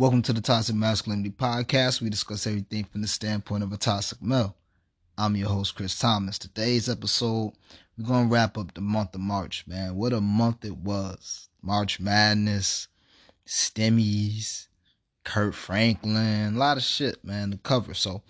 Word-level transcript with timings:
Welcome 0.00 0.22
to 0.22 0.32
the 0.32 0.40
Toxic 0.40 0.74
Masculinity 0.76 1.28
Podcast. 1.28 2.00
We 2.00 2.08
discuss 2.08 2.46
everything 2.46 2.84
from 2.84 3.02
the 3.02 3.06
standpoint 3.06 3.62
of 3.62 3.70
a 3.74 3.76
toxic 3.76 4.22
male. 4.22 4.56
I'm 5.18 5.36
your 5.36 5.50
host, 5.50 5.74
Chris 5.74 5.98
Thomas. 5.98 6.38
Today's 6.38 6.88
episode, 6.88 7.52
we're 7.98 8.06
going 8.06 8.26
to 8.26 8.32
wrap 8.32 8.56
up 8.56 8.72
the 8.72 8.80
month 8.80 9.14
of 9.14 9.20
March, 9.20 9.66
man. 9.66 9.96
What 9.96 10.14
a 10.14 10.20
month 10.22 10.64
it 10.64 10.74
was. 10.74 11.50
March 11.60 12.00
Madness, 12.00 12.88
Stimmies, 13.46 14.68
Kirk 15.22 15.52
Franklin, 15.52 16.54
a 16.54 16.58
lot 16.58 16.78
of 16.78 16.82
shit, 16.82 17.22
man, 17.22 17.50
to 17.50 17.58
cover. 17.58 17.92
So 17.92 18.22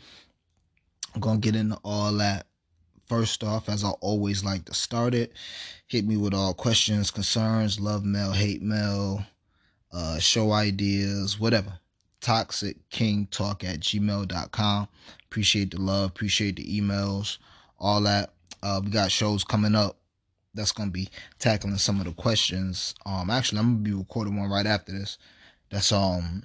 I'm 1.14 1.20
going 1.20 1.40
to 1.40 1.52
get 1.52 1.54
into 1.54 1.78
all 1.84 2.12
that. 2.14 2.48
First 3.06 3.44
off, 3.44 3.68
as 3.68 3.84
I 3.84 3.90
always 4.00 4.44
like 4.44 4.64
to 4.64 4.74
start 4.74 5.14
it, 5.14 5.34
hit 5.86 6.04
me 6.04 6.16
with 6.16 6.34
all 6.34 6.52
questions, 6.52 7.12
concerns, 7.12 7.78
love 7.78 8.04
mail, 8.04 8.32
hate 8.32 8.60
mail, 8.60 9.24
uh, 9.92 10.18
show 10.18 10.52
ideas, 10.52 11.38
whatever. 11.38 11.78
Toxic 12.20 12.76
King 12.90 13.26
Talk 13.30 13.64
at 13.64 13.80
gmail.com. 13.80 14.88
Appreciate 15.24 15.70
the 15.70 15.80
love, 15.80 16.10
appreciate 16.10 16.56
the 16.56 16.80
emails, 16.80 17.38
all 17.78 18.00
that. 18.02 18.32
Uh, 18.62 18.80
we 18.84 18.90
got 18.90 19.10
shows 19.10 19.42
coming 19.42 19.74
up 19.74 19.96
that's 20.54 20.72
gonna 20.72 20.90
be 20.90 21.08
tackling 21.38 21.76
some 21.78 21.98
of 22.00 22.06
the 22.06 22.12
questions. 22.12 22.94
Um, 23.06 23.30
actually, 23.30 23.60
I'm 23.60 23.74
gonna 23.74 23.82
be 23.82 23.92
recording 23.92 24.36
one 24.36 24.50
right 24.50 24.66
after 24.66 24.92
this. 24.92 25.18
That's 25.70 25.92
um 25.92 26.42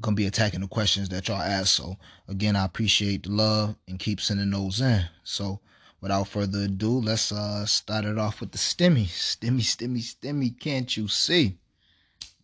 gonna 0.00 0.16
be 0.16 0.26
attacking 0.26 0.60
the 0.60 0.68
questions 0.68 1.08
that 1.08 1.28
y'all 1.28 1.40
ask. 1.40 1.68
So 1.68 1.96
again, 2.28 2.56
I 2.56 2.64
appreciate 2.64 3.24
the 3.24 3.30
love 3.30 3.76
and 3.86 3.98
keep 3.98 4.20
sending 4.20 4.50
those 4.50 4.80
in. 4.80 5.04
So 5.24 5.60
without 6.00 6.28
further 6.28 6.62
ado, 6.62 7.00
let's 7.00 7.32
uh 7.32 7.64
start 7.66 8.04
it 8.04 8.18
off 8.18 8.40
with 8.40 8.52
the 8.52 8.58
stimmy, 8.58 9.06
stimmy, 9.06 9.60
stimmy, 9.60 10.02
stimmy. 10.02 10.58
Can't 10.58 10.96
you 10.96 11.08
see? 11.08 11.56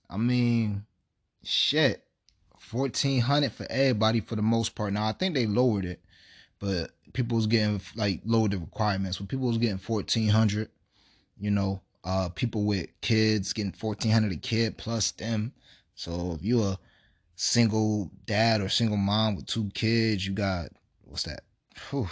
I 0.08 0.16
mean, 0.16 0.84
shit, 1.42 2.04
fourteen 2.58 3.20
hundred 3.20 3.52
for 3.52 3.66
everybody 3.70 4.20
for 4.20 4.36
the 4.36 4.42
most 4.42 4.74
part. 4.74 4.92
Now 4.92 5.06
I 5.06 5.12
think 5.12 5.34
they 5.34 5.46
lowered 5.46 5.84
it, 5.84 6.00
but 6.58 6.90
people 7.12 7.36
was 7.36 7.46
getting 7.46 7.80
like 7.96 8.20
lowered 8.24 8.52
the 8.52 8.58
requirements. 8.58 9.18
When 9.18 9.26
people 9.26 9.48
was 9.48 9.58
getting 9.58 9.78
fourteen 9.78 10.28
hundred, 10.28 10.68
you 11.38 11.50
know, 11.50 11.80
uh, 12.04 12.28
people 12.30 12.64
with 12.64 12.88
kids 13.00 13.52
getting 13.52 13.72
fourteen 13.72 14.12
hundred 14.12 14.32
a 14.32 14.36
kid 14.36 14.76
plus 14.76 15.10
them. 15.12 15.52
So 15.94 16.32
if 16.38 16.44
you 16.44 16.62
a 16.62 16.78
single 17.36 18.10
dad 18.26 18.60
or 18.60 18.68
single 18.68 18.96
mom 18.96 19.36
with 19.36 19.46
two 19.46 19.70
kids, 19.74 20.26
you 20.26 20.32
got 20.32 20.68
what's 21.02 21.24
that? 21.24 21.44
Whew, 21.90 22.08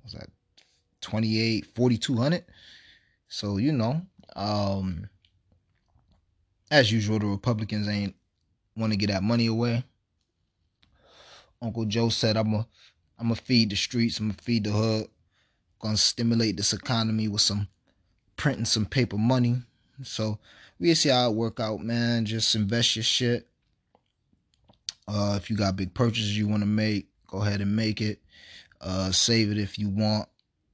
what's 0.00 0.14
that? 0.14 0.30
28, 1.00 1.66
4200. 1.74 2.44
So, 3.28 3.56
you 3.58 3.72
know, 3.72 4.02
um, 4.36 5.08
as 6.70 6.92
usual, 6.92 7.18
the 7.18 7.26
Republicans 7.26 7.88
ain't 7.88 8.14
want 8.76 8.92
to 8.92 8.98
get 8.98 9.10
that 9.10 9.22
money 9.22 9.46
away. 9.46 9.84
Uncle 11.60 11.84
Joe 11.86 12.08
said, 12.08 12.36
"I'm 12.36 12.54
a, 12.54 12.66
I'm 13.18 13.26
gonna 13.28 13.36
feed 13.36 13.70
the 13.70 13.76
streets. 13.76 14.18
I'm 14.18 14.28
gonna 14.28 14.42
feed 14.42 14.64
the 14.64 14.70
hood. 14.70 15.08
Gonna 15.80 15.96
stimulate 15.96 16.56
this 16.56 16.72
economy 16.72 17.28
with 17.28 17.40
some 17.40 17.68
printing 18.36 18.64
some 18.64 18.86
paper 18.86 19.18
money. 19.18 19.62
So 20.02 20.38
we 20.78 20.94
see 20.94 21.08
how 21.08 21.30
it 21.30 21.34
work 21.34 21.60
out, 21.60 21.80
man. 21.80 22.24
Just 22.24 22.54
invest 22.54 22.96
your 22.96 23.02
shit. 23.02 23.48
Uh, 25.06 25.34
if 25.36 25.50
you 25.50 25.56
got 25.56 25.76
big 25.76 25.94
purchases 25.94 26.36
you 26.36 26.46
want 26.46 26.62
to 26.62 26.68
make, 26.68 27.08
go 27.26 27.42
ahead 27.42 27.60
and 27.60 27.74
make 27.74 28.00
it. 28.00 28.20
Uh, 28.80 29.10
save 29.10 29.50
it 29.50 29.58
if 29.58 29.78
you 29.78 29.88
want. 29.88 30.28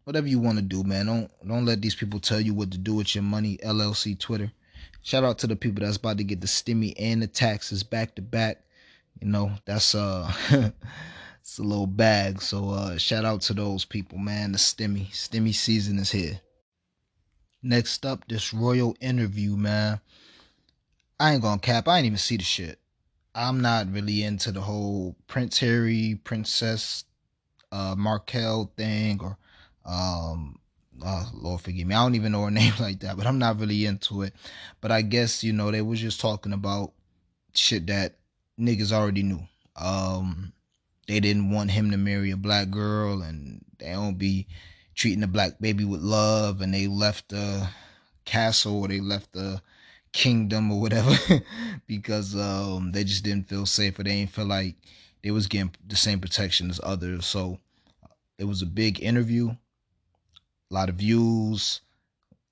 Whatever 0.04 0.28
you 0.28 0.38
want 0.38 0.58
to 0.58 0.62
do, 0.62 0.84
man. 0.84 1.06
Don't 1.06 1.30
don't 1.48 1.64
let 1.64 1.80
these 1.80 1.94
people 1.94 2.20
tell 2.20 2.40
you 2.40 2.52
what 2.52 2.70
to 2.72 2.78
do 2.78 2.94
with 2.94 3.14
your 3.14 3.24
money. 3.24 3.58
LLC 3.64 4.18
Twitter. 4.18 4.52
Shout 5.04 5.22
out 5.22 5.36
to 5.40 5.46
the 5.46 5.54
people 5.54 5.84
that's 5.84 5.98
about 5.98 6.16
to 6.16 6.24
get 6.24 6.40
the 6.40 6.46
stimmy 6.46 6.94
and 6.98 7.20
the 7.20 7.26
taxes 7.26 7.82
back 7.82 8.14
to 8.14 8.22
back. 8.22 8.62
You 9.20 9.28
know, 9.28 9.52
that's 9.66 9.94
uh 9.94 10.32
it's 11.40 11.58
a 11.58 11.62
little 11.62 11.86
bag. 11.86 12.40
So 12.40 12.70
uh 12.70 12.96
shout 12.96 13.26
out 13.26 13.42
to 13.42 13.52
those 13.52 13.84
people, 13.84 14.16
man. 14.16 14.52
The 14.52 14.58
stimmy. 14.58 15.10
Stimmy 15.10 15.54
season 15.54 15.98
is 15.98 16.10
here. 16.10 16.40
Next 17.62 18.06
up, 18.06 18.26
this 18.28 18.54
royal 18.54 18.96
interview, 18.98 19.56
man. 19.56 20.00
I 21.20 21.34
ain't 21.34 21.42
gonna 21.42 21.60
cap, 21.60 21.86
I 21.86 21.98
ain't 21.98 22.06
even 22.06 22.16
see 22.16 22.38
the 22.38 22.42
shit. 22.42 22.78
I'm 23.34 23.60
not 23.60 23.92
really 23.92 24.22
into 24.22 24.52
the 24.52 24.62
whole 24.62 25.16
Prince 25.26 25.58
Harry, 25.58 26.18
Princess 26.24 27.04
uh 27.70 27.94
Markle 27.94 28.72
thing 28.74 29.20
or 29.20 29.36
um 29.84 30.58
oh, 31.02 31.30
Lord 31.34 31.60
forgive 31.60 31.86
me. 31.86 31.94
I 31.94 32.02
don't 32.02 32.14
even 32.14 32.32
know 32.32 32.44
her 32.44 32.50
name 32.52 32.72
like 32.78 33.00
that, 33.00 33.16
but 33.16 33.26
I'm 33.26 33.38
not 33.38 33.58
really 33.58 33.86
into 33.86 34.22
it. 34.22 34.34
But 34.80 34.90
I 34.90 35.02
guess, 35.02 35.42
you 35.42 35.52
know, 35.52 35.70
they 35.70 35.82
was 35.82 36.00
just 36.00 36.20
talking 36.20 36.52
about 36.52 36.92
shit 37.54 37.86
that 37.86 38.16
niggas 38.58 38.92
already 38.92 39.22
knew. 39.22 39.40
Um 39.76 40.52
they 41.06 41.20
didn't 41.20 41.50
want 41.50 41.70
him 41.70 41.90
to 41.90 41.96
marry 41.98 42.30
a 42.30 42.36
black 42.36 42.70
girl 42.70 43.20
and 43.22 43.62
they 43.78 43.92
don't 43.92 44.16
be 44.16 44.46
treating 44.94 45.20
the 45.20 45.26
black 45.26 45.58
baby 45.60 45.84
with 45.84 46.00
love 46.00 46.60
and 46.60 46.72
they 46.72 46.86
left 46.86 47.28
the 47.28 47.68
castle 48.24 48.80
or 48.80 48.88
they 48.88 49.00
left 49.00 49.32
the 49.32 49.60
kingdom 50.12 50.70
or 50.70 50.80
whatever 50.80 51.14
because 51.86 52.34
um 52.36 52.92
they 52.92 53.04
just 53.04 53.24
didn't 53.24 53.48
feel 53.48 53.66
safe 53.66 53.98
or 53.98 54.04
they 54.04 54.20
didn't 54.20 54.30
feel 54.30 54.46
like 54.46 54.76
they 55.22 55.30
was 55.30 55.46
getting 55.46 55.74
the 55.86 55.96
same 55.96 56.20
protection 56.20 56.68
as 56.70 56.80
others. 56.82 57.26
So 57.26 57.58
it 58.38 58.44
was 58.44 58.60
a 58.60 58.66
big 58.66 59.02
interview 59.02 59.56
lot 60.74 60.88
of 60.88 60.96
views. 60.96 61.80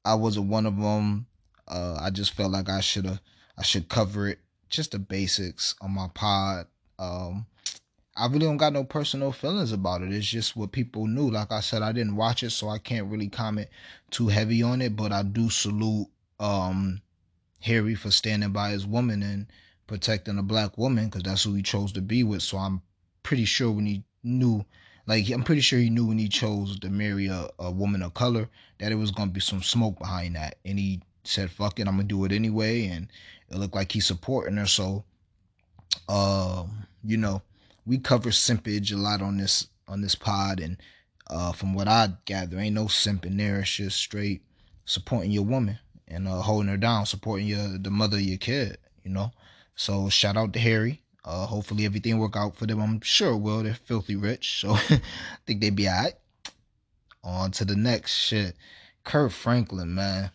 I 0.04 0.14
wasn't 0.14 0.48
one 0.48 0.66
of 0.66 0.76
them. 0.76 1.26
Uh, 1.68 1.98
I 2.00 2.10
just 2.10 2.32
felt 2.32 2.52
like 2.52 2.68
I 2.68 2.80
should 2.80 3.04
have, 3.04 3.20
I 3.56 3.62
should 3.62 3.88
cover 3.88 4.28
it, 4.28 4.38
just 4.68 4.92
the 4.92 4.98
basics 4.98 5.74
on 5.80 5.92
my 5.92 6.08
pod. 6.14 6.66
Um, 6.98 7.46
I 8.16 8.26
really 8.26 8.40
don't 8.40 8.58
got 8.58 8.74
no 8.74 8.84
personal 8.84 9.32
feelings 9.32 9.72
about 9.72 10.02
it. 10.02 10.12
It's 10.12 10.26
just 10.26 10.54
what 10.54 10.72
people 10.72 11.06
knew. 11.06 11.30
Like 11.30 11.50
I 11.50 11.60
said, 11.60 11.82
I 11.82 11.92
didn't 11.92 12.16
watch 12.16 12.42
it, 12.42 12.50
so 12.50 12.68
I 12.68 12.78
can't 12.78 13.10
really 13.10 13.28
comment 13.28 13.68
too 14.10 14.28
heavy 14.28 14.62
on 14.62 14.82
it. 14.82 14.96
But 14.96 15.12
I 15.12 15.22
do 15.22 15.48
salute 15.48 16.08
um, 16.38 17.00
Harry 17.60 17.94
for 17.94 18.10
standing 18.10 18.52
by 18.52 18.70
his 18.70 18.86
woman 18.86 19.22
and 19.22 19.46
protecting 19.86 20.38
a 20.38 20.42
black 20.42 20.76
woman 20.76 21.06
because 21.06 21.22
that's 21.22 21.44
who 21.44 21.54
he 21.54 21.62
chose 21.62 21.92
to 21.92 22.02
be 22.02 22.22
with. 22.22 22.42
So 22.42 22.58
I'm 22.58 22.82
pretty 23.22 23.46
sure 23.46 23.70
when 23.70 23.86
he 23.86 24.04
knew 24.22 24.64
like 25.06 25.28
I'm 25.30 25.42
pretty 25.42 25.60
sure 25.60 25.78
he 25.78 25.90
knew 25.90 26.06
when 26.06 26.18
he 26.18 26.28
chose 26.28 26.78
to 26.80 26.90
marry 26.90 27.26
a, 27.26 27.48
a 27.58 27.70
woman 27.70 28.02
of 28.02 28.14
color 28.14 28.48
that 28.78 28.92
it 28.92 28.96
was 28.96 29.10
gonna 29.10 29.30
be 29.30 29.40
some 29.40 29.62
smoke 29.62 29.98
behind 29.98 30.36
that, 30.36 30.58
and 30.64 30.78
he 30.78 31.02
said, 31.24 31.50
"Fuck 31.50 31.80
it, 31.80 31.88
I'm 31.88 31.96
gonna 31.96 32.04
do 32.04 32.24
it 32.24 32.32
anyway." 32.32 32.86
And 32.86 33.08
it 33.48 33.56
looked 33.56 33.74
like 33.74 33.92
he's 33.92 34.06
supporting 34.06 34.56
her. 34.56 34.66
So, 34.66 35.04
uh, 36.08 36.64
you 37.04 37.16
know, 37.16 37.42
we 37.84 37.98
cover 37.98 38.30
simpage 38.30 38.92
a 38.92 38.96
lot 38.96 39.22
on 39.22 39.38
this 39.38 39.68
on 39.88 40.00
this 40.00 40.14
pod, 40.14 40.60
and 40.60 40.76
uh, 41.28 41.52
from 41.52 41.74
what 41.74 41.88
I 41.88 42.10
gather, 42.24 42.58
ain't 42.58 42.74
no 42.74 42.84
simping 42.84 43.38
there. 43.38 43.60
It's 43.60 43.70
just 43.70 43.98
straight 43.98 44.42
supporting 44.84 45.30
your 45.30 45.44
woman 45.44 45.78
and 46.08 46.28
uh, 46.28 46.42
holding 46.42 46.68
her 46.68 46.76
down, 46.76 47.06
supporting 47.06 47.46
your 47.46 47.78
the 47.78 47.90
mother 47.90 48.18
of 48.18 48.22
your 48.22 48.38
kid. 48.38 48.78
You 49.02 49.10
know, 49.10 49.32
so 49.74 50.08
shout 50.08 50.36
out 50.36 50.52
to 50.52 50.60
Harry. 50.60 51.01
Uh, 51.24 51.46
hopefully 51.46 51.84
everything 51.84 52.18
work 52.18 52.36
out 52.36 52.56
for 52.56 52.66
them. 52.66 52.80
I'm 52.80 53.00
sure 53.00 53.36
will. 53.36 53.62
They're 53.62 53.74
filthy 53.74 54.16
rich, 54.16 54.60
so 54.60 54.70
I 54.90 55.00
think 55.46 55.60
they'd 55.60 55.76
be 55.76 55.88
alright. 55.88 56.14
On 57.22 57.50
to 57.52 57.64
the 57.64 57.76
next 57.76 58.12
shit. 58.14 58.56
Kirk 59.04 59.30
Franklin, 59.30 59.94
man. 59.94 60.30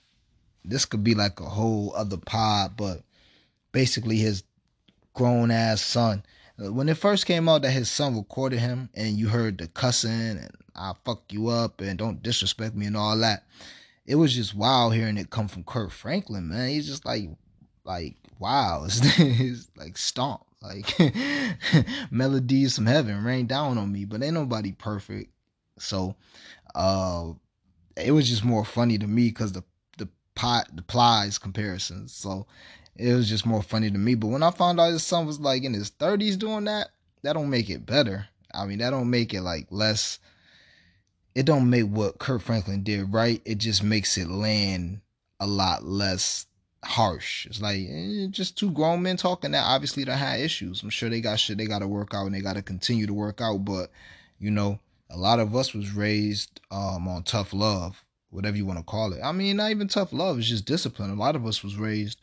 This 0.64 0.86
could 0.86 1.04
be 1.04 1.16
like 1.16 1.40
a 1.40 1.46
whole 1.46 1.94
other 1.96 2.18
pod, 2.18 2.78
but 2.78 3.04
basically 3.72 4.18
his 4.18 4.44
grown 5.14 5.52
ass 5.52 5.82
son. 5.82 6.24
Uh, 6.64 6.72
when 6.72 6.90
it 6.90 6.98
first 6.98 7.26
came 7.26 7.50
out 7.50 7.62
that 7.64 7.72
his 7.72 7.90
son 7.90 8.16
recorded 8.16 8.60
him 8.60 8.90
and 8.94 9.18
you 9.18 9.28
heard 9.28 9.58
the 9.58 9.68
cussing 9.68 10.12
and 10.12 10.52
I'll 10.76 10.98
fuck 11.06 11.22
you 11.32 11.48
up 11.48 11.82
and 11.82 11.98
don't 11.98 12.24
disrespect 12.24 12.76
me 12.76 12.86
and 12.86 12.98
all 12.98 13.18
that, 13.18 13.44
it 14.06 14.16
was 14.16 14.34
just 14.34 14.56
wild 14.56 14.94
hearing 14.94 15.18
it 15.18 15.30
come 15.30 15.48
from 15.48 15.64
Kirk 15.64 15.92
Franklin, 15.92 16.50
man. 16.50 16.70
He's 16.70 16.88
just 16.88 17.06
like, 17.06 17.30
like, 17.84 18.16
wow. 18.40 18.86
It's 18.90 19.70
like 19.76 19.98
stomp. 19.98 20.47
Like 20.62 20.98
melodies 22.12 22.76
from 22.76 22.88
heaven 22.88 23.24
rain 23.24 23.46
down 23.46 23.78
on 23.78 23.92
me, 23.92 24.06
but 24.06 24.24
ain't 24.24 24.34
nobody 24.34 24.72
perfect. 24.72 25.32
So 25.80 26.16
uh 26.76 27.34
it 27.96 28.12
was 28.12 28.30
just 28.30 28.44
more 28.44 28.66
funny 28.66 28.98
to 28.98 29.08
me 29.08 29.30
because 29.30 29.52
the 29.52 29.64
the 29.98 30.10
pot 30.36 30.70
the 30.76 30.82
Plies 30.82 31.38
comparisons. 31.38 32.14
So 32.14 32.48
it 32.96 33.14
was 33.14 33.30
just 33.30 33.46
more 33.46 33.62
funny 33.62 33.92
to 33.92 33.98
me. 33.98 34.16
But 34.16 34.28
when 34.28 34.44
I 34.44 34.52
found 34.52 34.80
out 34.80 34.92
his 34.92 35.04
son 35.04 35.26
was 35.26 35.40
like 35.40 35.64
in 35.64 35.74
his 35.74 35.90
thirties 35.90 36.38
doing 36.38 36.66
that, 36.66 36.90
that 37.22 37.34
don't 37.34 37.50
make 37.50 37.70
it 37.70 37.86
better. 37.86 38.28
I 38.54 38.66
mean, 38.66 38.80
that 38.80 38.90
don't 38.90 39.10
make 39.10 39.34
it 39.34 39.42
like 39.42 39.68
less. 39.70 40.20
It 41.36 41.46
don't 41.46 41.70
make 41.70 41.86
what 41.86 42.18
Kirk 42.18 42.42
Franklin 42.42 42.84
did 42.84 43.14
right. 43.14 43.42
It 43.46 43.60
just 43.60 43.84
makes 43.84 44.18
it 44.18 44.30
land 44.30 45.02
a 45.40 45.46
lot 45.46 45.84
less 45.84 46.48
harsh. 46.84 47.46
It's 47.46 47.62
like 47.62 47.80
eh, 47.90 48.28
just 48.30 48.58
two 48.58 48.72
grown 48.72 49.02
men 49.02 49.18
talking 49.18 49.52
that 49.52 49.66
obviously 49.66 50.04
they 50.04 50.16
had 50.16 50.40
issues. 50.40 50.84
I'm 50.84 50.90
sure 50.90 51.10
they 51.10 51.22
got 51.22 51.40
shit 51.40 51.58
they 51.58 51.66
got 51.66 51.80
to 51.80 51.88
work 51.88 52.14
out 52.14 52.26
and 52.26 52.36
they 52.36 52.42
got 52.42 52.56
to 52.56 52.62
continue 52.62 53.08
to 53.08 53.14
work 53.14 53.42
out. 53.42 53.66
But 53.66 53.92
you 54.40 54.52
know, 54.52 54.80
a 55.10 55.18
lot 55.18 55.40
of 55.40 55.56
us 55.56 55.74
was 55.74 55.92
raised 55.92 56.62
um, 56.72 57.08
on 57.08 57.24
tough 57.24 57.54
love, 57.54 58.04
whatever 58.30 58.58
you 58.58 58.66
want 58.66 58.80
to 58.80 58.86
call 58.86 59.14
it. 59.14 59.22
I 59.24 59.32
mean, 59.32 59.58
not 59.58 59.72
even 59.72 59.88
tough 59.88 60.14
love. 60.14 60.38
It's 60.38 60.50
just 60.50 60.66
discipline. 60.66 61.12
A 61.12 61.16
lot 61.16 61.36
of 61.36 61.46
us 61.46 61.64
was 61.64 61.76
raised 61.76 62.20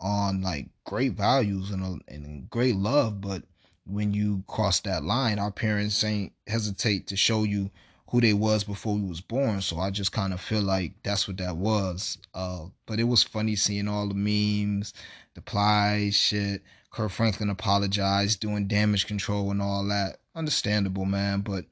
on 0.00 0.42
like 0.42 0.68
great 0.84 1.12
values 1.12 1.70
and, 1.70 2.02
and 2.08 2.50
great 2.50 2.76
love, 2.76 3.20
but 3.20 3.42
when 3.86 4.12
you 4.12 4.42
cross 4.46 4.80
that 4.80 5.04
line, 5.04 5.38
our 5.38 5.52
parents 5.52 6.02
ain't 6.04 6.32
hesitate 6.46 7.06
to 7.06 7.16
show 7.16 7.44
you 7.44 7.70
who 8.08 8.20
they 8.20 8.32
was 8.32 8.64
before 8.64 8.94
we 8.94 9.02
was 9.02 9.20
born. 9.20 9.60
So 9.60 9.78
I 9.78 9.90
just 9.90 10.12
kind 10.12 10.32
of 10.32 10.40
feel 10.40 10.62
like 10.62 10.92
that's 11.02 11.26
what 11.26 11.38
that 11.38 11.56
was. 11.56 12.18
Uh, 12.34 12.66
but 12.86 13.00
it 13.00 13.04
was 13.04 13.22
funny 13.22 13.56
seeing 13.56 13.88
all 13.88 14.08
the 14.08 14.14
memes, 14.14 14.94
the 15.34 15.42
Plies 15.42 16.14
shit. 16.14 16.62
Kirk 16.90 17.10
Franklin 17.10 17.50
apologized, 17.50 18.40
doing 18.40 18.68
damage 18.68 19.06
control 19.06 19.50
and 19.50 19.60
all 19.60 19.84
that. 19.88 20.18
Understandable, 20.34 21.04
man. 21.04 21.40
But 21.40 21.66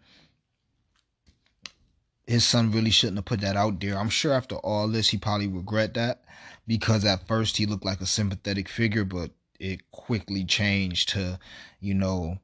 his 2.26 2.44
son 2.44 2.72
really 2.72 2.90
shouldn't 2.90 3.19
have 3.19 3.25
put 3.25 3.40
that 3.40 3.56
out 3.56 3.81
there. 3.81 3.98
I'm 3.98 4.10
sure 4.10 4.32
after 4.32 4.56
all 4.56 4.88
this, 4.88 5.08
he 5.10 5.16
probably 5.16 5.48
regret 5.48 5.94
that 5.94 6.25
because 6.66 7.04
at 7.04 7.26
first 7.26 7.56
he 7.56 7.66
looked 7.66 7.84
like 7.84 8.00
a 8.00 8.06
sympathetic 8.06 8.69
figure, 8.69 9.04
but 9.04 9.31
it 9.60 9.90
quickly 9.90 10.44
changed 10.44 11.10
to, 11.10 11.38
you 11.81 11.94
know, 11.94 12.38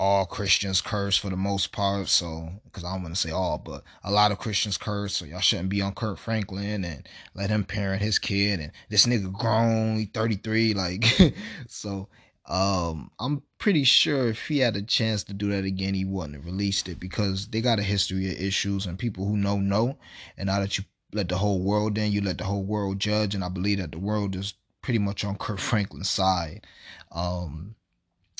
all 0.00 0.24
Christians 0.24 0.80
curse 0.80 1.18
for 1.18 1.28
the 1.28 1.36
most 1.36 1.72
part. 1.72 2.08
So, 2.08 2.48
because 2.64 2.84
I 2.84 2.92
don't 2.94 3.02
want 3.02 3.14
to 3.14 3.20
say 3.20 3.30
all, 3.30 3.58
but 3.58 3.84
a 4.02 4.10
lot 4.10 4.32
of 4.32 4.38
Christians 4.38 4.78
curse. 4.78 5.14
So 5.14 5.26
y'all 5.26 5.40
shouldn't 5.40 5.68
be 5.68 5.82
on 5.82 5.94
Kirk 5.94 6.16
Franklin 6.16 6.84
and 6.86 7.06
let 7.34 7.50
him 7.50 7.64
parent 7.64 8.00
his 8.00 8.18
kid. 8.18 8.60
And 8.60 8.72
this 8.88 9.04
nigga 9.04 9.30
grown, 9.30 9.98
he 9.98 10.06
33. 10.06 10.72
Like, 10.72 11.04
so, 11.68 12.08
um, 12.46 13.10
I'm 13.20 13.42
pretty 13.58 13.84
sure 13.84 14.28
if 14.28 14.48
he 14.48 14.58
had 14.58 14.74
a 14.74 14.82
chance 14.82 15.22
to 15.24 15.34
do 15.34 15.50
that 15.50 15.64
again, 15.66 15.92
he 15.92 16.06
wouldn't 16.06 16.34
have 16.34 16.46
released 16.46 16.88
it 16.88 16.98
because 16.98 17.48
they 17.48 17.60
got 17.60 17.78
a 17.78 17.82
history 17.82 18.30
of 18.30 18.40
issues 18.40 18.86
and 18.86 18.98
people 18.98 19.26
who 19.26 19.36
know, 19.36 19.58
know. 19.58 19.98
And 20.38 20.46
now 20.46 20.60
that 20.60 20.78
you 20.78 20.84
let 21.12 21.28
the 21.28 21.36
whole 21.36 21.60
world 21.60 21.98
in, 21.98 22.10
you 22.10 22.22
let 22.22 22.38
the 22.38 22.44
whole 22.44 22.64
world 22.64 22.98
judge. 22.98 23.34
And 23.34 23.44
I 23.44 23.50
believe 23.50 23.78
that 23.78 23.92
the 23.92 23.98
world 23.98 24.34
is 24.34 24.54
pretty 24.80 24.98
much 24.98 25.26
on 25.26 25.36
Kirk 25.36 25.58
Franklin's 25.58 26.08
side. 26.08 26.66
Um, 27.12 27.74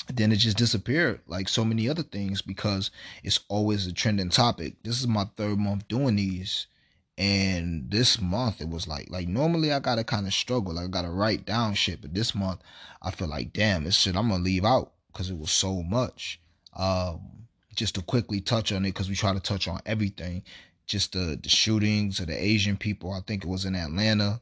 then 0.07 0.31
it 0.31 0.37
just 0.37 0.57
disappeared 0.57 1.21
like 1.27 1.47
so 1.47 1.63
many 1.63 1.87
other 1.87 2.03
things 2.03 2.41
because 2.41 2.91
it's 3.23 3.39
always 3.47 3.87
a 3.87 3.93
trending 3.93 4.29
topic. 4.29 4.75
This 4.83 4.99
is 4.99 5.07
my 5.07 5.25
third 5.37 5.59
month 5.59 5.87
doing 5.87 6.15
these. 6.15 6.67
And 7.17 7.91
this 7.91 8.19
month 8.19 8.61
it 8.61 8.69
was 8.69 8.87
like 8.87 9.09
like 9.09 9.27
normally 9.27 9.71
I 9.71 9.79
gotta 9.79 10.03
kind 10.03 10.25
of 10.25 10.33
struggle. 10.33 10.73
Like 10.73 10.85
I 10.85 10.87
gotta 10.87 11.09
write 11.09 11.45
down 11.45 11.73
shit, 11.75 12.01
but 12.01 12.13
this 12.13 12.33
month 12.33 12.61
I 13.01 13.11
feel 13.11 13.27
like 13.27 13.53
damn 13.53 13.83
this 13.83 13.97
shit 13.97 14.15
I'm 14.15 14.29
gonna 14.29 14.43
leave 14.43 14.65
out 14.65 14.91
because 15.11 15.29
it 15.29 15.37
was 15.37 15.51
so 15.51 15.83
much. 15.83 16.39
Um, 16.73 17.47
just 17.75 17.95
to 17.95 18.01
quickly 18.01 18.41
touch 18.41 18.71
on 18.71 18.85
it 18.85 18.89
because 18.89 19.09
we 19.09 19.15
try 19.15 19.33
to 19.33 19.39
touch 19.39 19.67
on 19.67 19.81
everything. 19.85 20.43
Just 20.87 21.13
the 21.13 21.39
the 21.41 21.49
shootings 21.49 22.19
of 22.19 22.27
the 22.27 22.43
Asian 22.43 22.75
people. 22.77 23.11
I 23.11 23.21
think 23.21 23.43
it 23.43 23.49
was 23.49 23.65
in 23.65 23.75
Atlanta. 23.75 24.41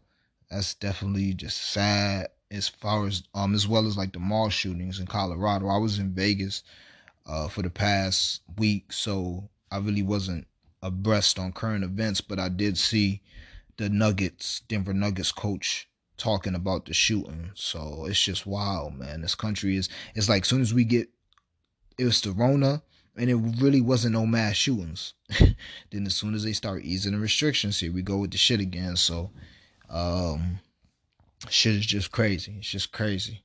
That's 0.49 0.73
definitely 0.73 1.33
just 1.33 1.57
sad 1.57 2.29
as 2.51 2.67
far 2.67 3.07
as 3.07 3.23
um 3.33 3.53
as 3.53 3.67
well 3.67 3.85
as 3.87 3.97
like 3.97 4.13
the 4.13 4.19
mall 4.19 4.49
shootings 4.49 4.99
in 4.99 5.05
Colorado. 5.05 5.67
I 5.67 5.77
was 5.77 5.99
in 5.99 6.13
Vegas 6.13 6.63
uh 7.25 7.47
for 7.47 7.61
the 7.61 7.69
past 7.69 8.41
week, 8.57 8.91
so 8.91 9.49
I 9.71 9.77
really 9.77 10.03
wasn't 10.03 10.47
abreast 10.81 11.37
on 11.37 11.51
current 11.51 11.83
events, 11.83 12.21
but 12.21 12.39
I 12.39 12.49
did 12.49 12.77
see 12.77 13.21
the 13.77 13.89
Nuggets, 13.89 14.61
Denver 14.67 14.93
Nuggets 14.93 15.31
coach 15.31 15.87
talking 16.17 16.55
about 16.55 16.85
the 16.85 16.93
shooting. 16.93 17.51
So 17.55 18.05
it's 18.05 18.21
just 18.21 18.45
wild, 18.45 18.95
man. 18.95 19.21
This 19.21 19.35
country 19.35 19.75
is 19.77 19.89
it's 20.15 20.29
like 20.29 20.43
as 20.43 20.47
soon 20.47 20.61
as 20.61 20.73
we 20.73 20.83
get 20.83 21.09
it 21.97 22.05
was 22.05 22.21
the 22.21 22.31
Rona 22.31 22.81
and 23.15 23.29
it 23.29 23.35
really 23.61 23.81
wasn't 23.81 24.13
no 24.13 24.25
mass 24.25 24.55
shootings. 24.55 25.13
then 25.91 26.05
as 26.05 26.15
soon 26.15 26.33
as 26.33 26.43
they 26.43 26.53
start 26.53 26.83
easing 26.83 27.11
the 27.11 27.19
restrictions, 27.19 27.79
here 27.79 27.91
we 27.91 28.01
go 28.01 28.17
with 28.17 28.31
the 28.31 28.37
shit 28.37 28.59
again. 28.59 28.95
So 28.95 29.29
um 29.89 30.59
Shit 31.47 31.75
is 31.75 31.85
just 31.85 32.11
crazy. 32.11 32.55
It's 32.57 32.69
just 32.69 32.91
crazy. 32.91 33.43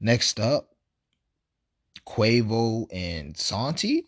Next 0.00 0.38
up, 0.38 0.68
Quavo 2.06 2.86
and 2.92 3.36
Santi. 3.36 4.06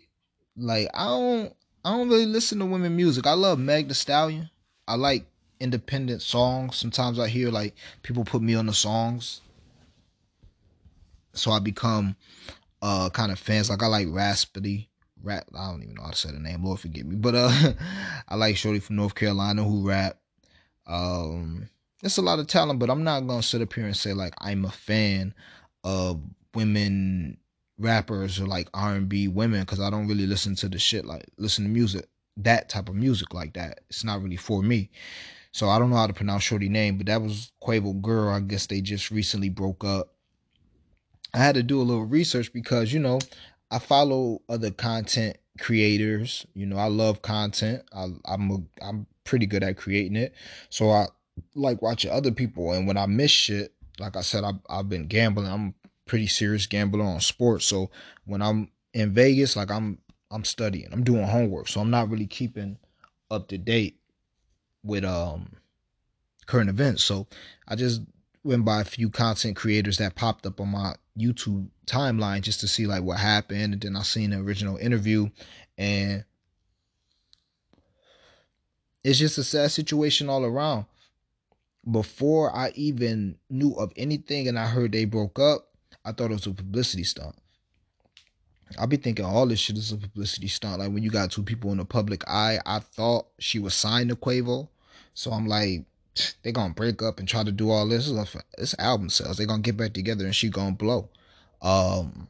Like 0.57 0.89
I 0.95 1.07
don't 1.07 1.55
I 1.85 1.91
don't 1.91 2.09
really 2.09 2.27
listen 2.27 2.59
to 2.61 2.67
women 2.67 2.95
music. 2.95 3.27
I 3.27 3.33
love 3.33 3.59
Meg 3.59 3.89
the 3.89 3.95
Stallion. 3.95 4.51
I 4.87 4.95
like 4.95 5.25
independent 5.61 6.23
songs. 6.23 6.77
Sometimes 6.77 7.19
I 7.19 7.29
hear 7.29 7.51
like 7.51 7.75
people 8.03 8.25
put 8.25 8.43
me 8.43 8.55
on 8.55 8.67
the 8.67 8.75
songs. 8.75 9.41
So 11.35 11.51
I 11.51 11.59
become 11.59 12.17
uh 12.81 13.11
kind 13.11 13.33
of 13.33 13.39
fans. 13.39 13.71
Like 13.71 13.83
I 13.83 13.87
like 13.87 14.07
Rapsody. 14.11 14.89
Rap 15.23 15.47
I 15.57 15.71
don't 15.71 15.83
even 15.83 15.95
know 15.95 16.03
how 16.03 16.11
to 16.11 16.17
say 16.17 16.33
the 16.33 16.41
name, 16.41 16.65
Lord 16.65 16.81
forgive 16.81 17.07
me. 17.07 17.17
But 17.17 17.35
uh 17.35 17.73
I 18.29 18.37
like 18.37 18.57
Shorty 18.57 18.81
from 18.81 18.97
North 18.97 19.15
Carolina 19.15 19.65
who 19.65 19.87
rap. 19.89 20.19
Um 20.87 21.69
it's 22.03 22.19
a 22.19 22.23
lot 22.23 22.39
of 22.39 22.47
talent, 22.47 22.81
but 22.81 22.91
I'm 22.91 23.05
not 23.05 23.27
gonna 23.27 23.43
sit 23.43 23.63
up 23.63 23.73
here 23.73 23.87
and 23.87 23.97
say 23.97 24.13
like 24.13 24.35
I'm 24.39 24.65
a 24.65 24.71
fan 24.71 25.35
of 25.85 26.21
women 26.55 27.39
rappers 27.79 28.41
or 28.41 28.47
like 28.47 28.69
R&B 28.75 29.29
women 29.29 29.61
because 29.61 29.81
I 29.81 29.91
don't 29.91 30.07
really 30.07 30.27
listen 30.27 30.55
to 30.57 30.69
the 30.69 30.79
shit 30.79 31.05
like 31.05 31.25
listen 31.39 31.65
to 31.65 31.71
music 31.71 32.07
that 32.39 32.69
type 32.69 32.89
of 32.89 32.95
music 32.95 33.35
like 33.35 33.55
that. 33.55 33.81
It's 33.89 34.05
not 34.05 34.23
really 34.23 34.37
for 34.37 34.63
me. 34.63 34.91
So 35.53 35.69
I 35.69 35.79
don't 35.79 35.91
know 35.91 35.97
how 35.97 36.07
to 36.07 36.15
pronounce 36.15 36.45
Shorty 36.45 36.69
name, 36.69 36.97
but 36.97 37.07
that 37.07 37.21
was 37.21 37.53
Quavo 37.63 38.01
Girl. 38.01 38.31
I 38.31 38.41
guess 38.41 38.67
they 38.67 38.81
just 38.81 39.11
recently 39.11 39.51
broke 39.51 39.85
up. 39.85 40.15
I 41.35 41.39
had 41.39 41.57
to 41.57 41.63
do 41.63 41.81
a 41.81 41.85
little 41.85 42.05
research 42.05 42.53
because 42.53 42.93
you 42.93 43.01
know 43.01 43.19
I 43.71 43.79
follow 43.79 44.41
other 44.49 44.71
content 44.71 45.37
creators. 45.59 46.47
You 46.55 46.67
know 46.67 46.79
I 46.79 46.87
love 46.87 47.23
content. 47.23 47.83
I, 47.95 48.09
I'm 48.25 48.51
a, 48.51 48.85
I'm 48.85 49.07
pretty 49.25 49.47
good 49.47 49.63
at 49.63 49.77
creating 49.77 50.17
it. 50.17 50.35
So 50.71 50.91
I 50.91 51.07
like 51.55 51.83
watching 51.83 52.11
other 52.11 52.31
people. 52.31 52.73
And 52.73 52.87
when 52.87 52.97
I 52.97 53.07
miss 53.07 53.31
shit, 53.31 53.73
like 53.99 54.17
I 54.17 54.23
said, 54.23 54.45
I've, 54.45 54.61
I've 54.69 54.89
been 54.89 55.07
gambling. 55.07 55.47
I'm 55.47 55.75
pretty 56.07 56.27
serious 56.27 56.67
gambler 56.67 57.05
on 57.05 57.21
sports. 57.21 57.67
So 57.67 57.91
when 58.25 58.43
I'm 58.43 58.71
in 58.93 59.13
Vegas, 59.13 59.57
like 59.57 59.71
I'm 59.71 59.99
I'm 60.31 60.45
studying, 60.45 60.89
I'm 60.93 61.05
doing 61.05 61.25
homework. 61.25 61.69
So 61.69 61.81
I'm 61.81 61.91
not 61.91 62.09
really 62.11 62.27
keeping 62.27 62.79
up 63.31 63.49
to 63.49 63.59
date 63.59 63.99
with 64.83 65.05
um 65.05 65.57
current 66.47 66.71
events. 66.71 67.05
So 67.05 67.27
I 67.69 67.77
just 67.77 68.03
went 68.45 68.65
by 68.65 68.81
a 68.81 68.85
few 68.85 69.09
content 69.09 69.57
creators 69.57 69.99
that 69.99 70.15
popped 70.15 70.47
up 70.47 70.61
on 70.61 70.69
my 70.69 70.95
YouTube 71.19 71.69
timeline 71.87 72.41
just 72.41 72.61
to 72.61 72.69
see 72.69 72.87
like 72.87 73.03
what 73.03 73.19
happened. 73.19 73.75
And 73.75 73.83
then 73.83 73.97
I 73.97 74.03
seen 74.03 74.31
the 74.31 74.39
original 74.39 74.77
interview 74.77 75.29
and 75.79 76.25
it's 79.05 79.19
just 79.19 79.39
a 79.39 79.45
sad 79.45 79.71
situation 79.71 80.29
all 80.29 80.45
around 80.45 80.87
before 81.91 82.55
I 82.55 82.73
even 82.75 83.37
knew 83.51 83.75
of 83.75 83.93
anything 83.97 84.49
and 84.49 84.59
I 84.59 84.67
heard 84.67 84.93
they 84.93 85.05
broke 85.05 85.39
up, 85.39 85.69
I 86.05 86.13
thought 86.13 86.31
it 86.31 86.35
was 86.35 86.47
a 86.47 86.53
publicity 86.53 87.05
stunt. 87.05 87.37
I 88.79 88.87
be 88.87 88.97
thinking 88.97 89.25
all 89.25 89.47
this 89.47 89.59
shit 89.59 89.77
is 89.77 89.93
a 89.93 89.97
publicity 89.97 90.49
stunt. 90.49 90.79
Like 90.79 90.93
when 90.93 91.03
you 91.03 91.11
got 91.11 91.31
two 91.31 91.43
people 91.43 91.73
in 91.73 91.79
the 91.79 91.85
public 91.85 92.27
eye, 92.29 92.59
I 92.65 92.79
thought 92.79 93.27
she 93.39 93.59
was 93.59 93.75
signed 93.75 94.11
to 94.11 94.17
Quavo. 94.17 94.69
So 95.15 95.31
I'm 95.33 95.47
like, 95.47 95.85
they 96.43 96.53
gonna 96.53 96.73
break 96.73 97.03
up 97.03 97.19
and 97.19 97.29
try 97.29 97.45
to 97.45 97.53
do 97.53 97.71
all 97.71 97.87
this. 97.87 98.11
This 98.57 98.75
album 98.79 99.11
sales. 99.11 99.37
They 99.37 99.47
gonna 99.47 99.63
get 99.63 99.77
back 99.77 99.93
together 99.93 100.25
and 100.25 100.35
she 100.35 100.49
gonna 100.49 100.73
blow. 100.73 101.11
Um, 101.61 102.29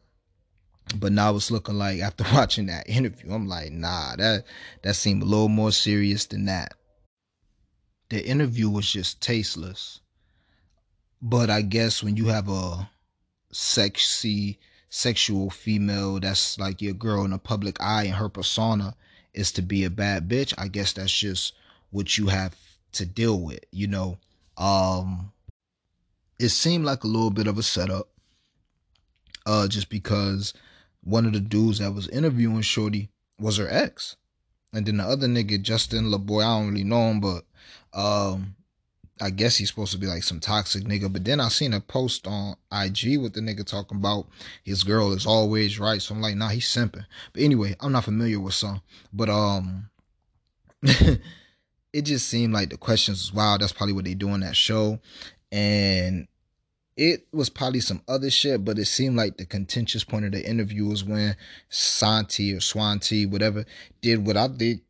but 0.96 1.12
now 1.12 1.34
it's 1.36 1.50
looking 1.50 1.76
like 1.76 2.00
after 2.00 2.24
watching 2.34 2.66
that 2.66 2.88
interview, 2.88 3.32
I'm 3.32 3.46
like, 3.46 3.70
nah, 3.70 4.16
that 4.16 4.44
that 4.82 4.96
seemed 4.96 5.22
a 5.22 5.26
little 5.26 5.48
more 5.48 5.72
serious 5.72 6.26
than 6.26 6.46
that 6.46 6.74
the 8.12 8.22
interview 8.26 8.68
was 8.68 8.92
just 8.92 9.22
tasteless. 9.22 10.00
But 11.22 11.48
I 11.48 11.62
guess 11.62 12.02
when 12.02 12.14
you 12.14 12.26
have 12.26 12.46
a 12.46 12.90
sexy, 13.50 14.58
sexual 14.90 15.48
female 15.48 16.20
that's 16.20 16.58
like 16.58 16.82
your 16.82 16.92
girl 16.92 17.24
in 17.24 17.30
the 17.30 17.38
public 17.38 17.80
eye 17.80 18.02
and 18.02 18.16
her 18.16 18.28
persona 18.28 18.94
is 19.32 19.50
to 19.52 19.62
be 19.62 19.84
a 19.84 19.88
bad 19.88 20.28
bitch, 20.28 20.52
I 20.58 20.68
guess 20.68 20.92
that's 20.92 21.10
just 21.10 21.54
what 21.88 22.18
you 22.18 22.26
have 22.26 22.54
to 22.92 23.06
deal 23.06 23.40
with, 23.40 23.60
you 23.70 23.86
know. 23.86 24.18
Um 24.58 25.32
it 26.38 26.50
seemed 26.50 26.84
like 26.84 27.04
a 27.04 27.08
little 27.08 27.30
bit 27.30 27.46
of 27.46 27.56
a 27.56 27.62
setup. 27.62 28.10
Uh 29.46 29.68
just 29.68 29.88
because 29.88 30.52
one 31.02 31.24
of 31.24 31.32
the 31.32 31.40
dudes 31.40 31.78
that 31.78 31.94
was 31.94 32.08
interviewing 32.08 32.60
Shorty 32.60 33.08
was 33.38 33.56
her 33.56 33.70
ex. 33.70 34.16
And 34.74 34.84
then 34.84 34.98
the 34.98 35.04
other 35.04 35.28
nigga, 35.28 35.60
Justin 35.62 36.10
LaBoy, 36.10 36.42
I 36.42 36.58
don't 36.58 36.72
really 36.72 36.84
know 36.84 37.10
him, 37.10 37.20
but 37.20 37.44
um, 37.94 38.54
I 39.20 39.30
guess 39.30 39.56
he's 39.56 39.68
supposed 39.68 39.92
to 39.92 39.98
be 39.98 40.06
like 40.06 40.22
some 40.22 40.40
toxic 40.40 40.84
nigga. 40.84 41.12
But 41.12 41.24
then 41.24 41.38
I 41.38 41.48
seen 41.48 41.74
a 41.74 41.80
post 41.80 42.26
on 42.26 42.56
IG 42.72 43.20
with 43.20 43.34
the 43.34 43.40
nigga 43.40 43.64
talking 43.64 43.98
about 43.98 44.26
his 44.64 44.82
girl 44.82 45.12
is 45.12 45.26
always 45.26 45.78
right. 45.78 46.02
So 46.02 46.14
I'm 46.14 46.20
like, 46.20 46.34
nah, 46.34 46.48
he's 46.48 46.66
simping. 46.66 47.06
But 47.32 47.42
anyway, 47.42 47.76
I'm 47.80 47.92
not 47.92 48.04
familiar 48.04 48.40
with 48.40 48.54
some. 48.54 48.82
But 49.12 49.28
um 49.28 49.90
it 50.82 52.02
just 52.02 52.28
seemed 52.28 52.52
like 52.52 52.70
the 52.70 52.76
questions 52.76 53.18
was 53.18 53.32
wild. 53.32 53.60
That's 53.60 53.72
probably 53.72 53.92
what 53.92 54.04
they 54.04 54.14
do 54.14 54.30
on 54.30 54.40
that 54.40 54.56
show. 54.56 54.98
And 55.52 56.26
it 56.96 57.26
was 57.32 57.48
probably 57.48 57.80
some 57.80 58.02
other 58.08 58.30
shit, 58.30 58.64
but 58.64 58.78
it 58.78 58.86
seemed 58.86 59.16
like 59.16 59.36
the 59.36 59.46
contentious 59.46 60.04
point 60.04 60.24
of 60.24 60.32
the 60.32 60.48
interview 60.48 60.86
was 60.86 61.04
when 61.04 61.36
Santi 61.68 62.52
or 62.52 62.58
Swanti, 62.58 63.28
whatever, 63.28 63.64
did 64.00 64.26
what 64.26 64.36
I 64.36 64.48
did 64.48 64.80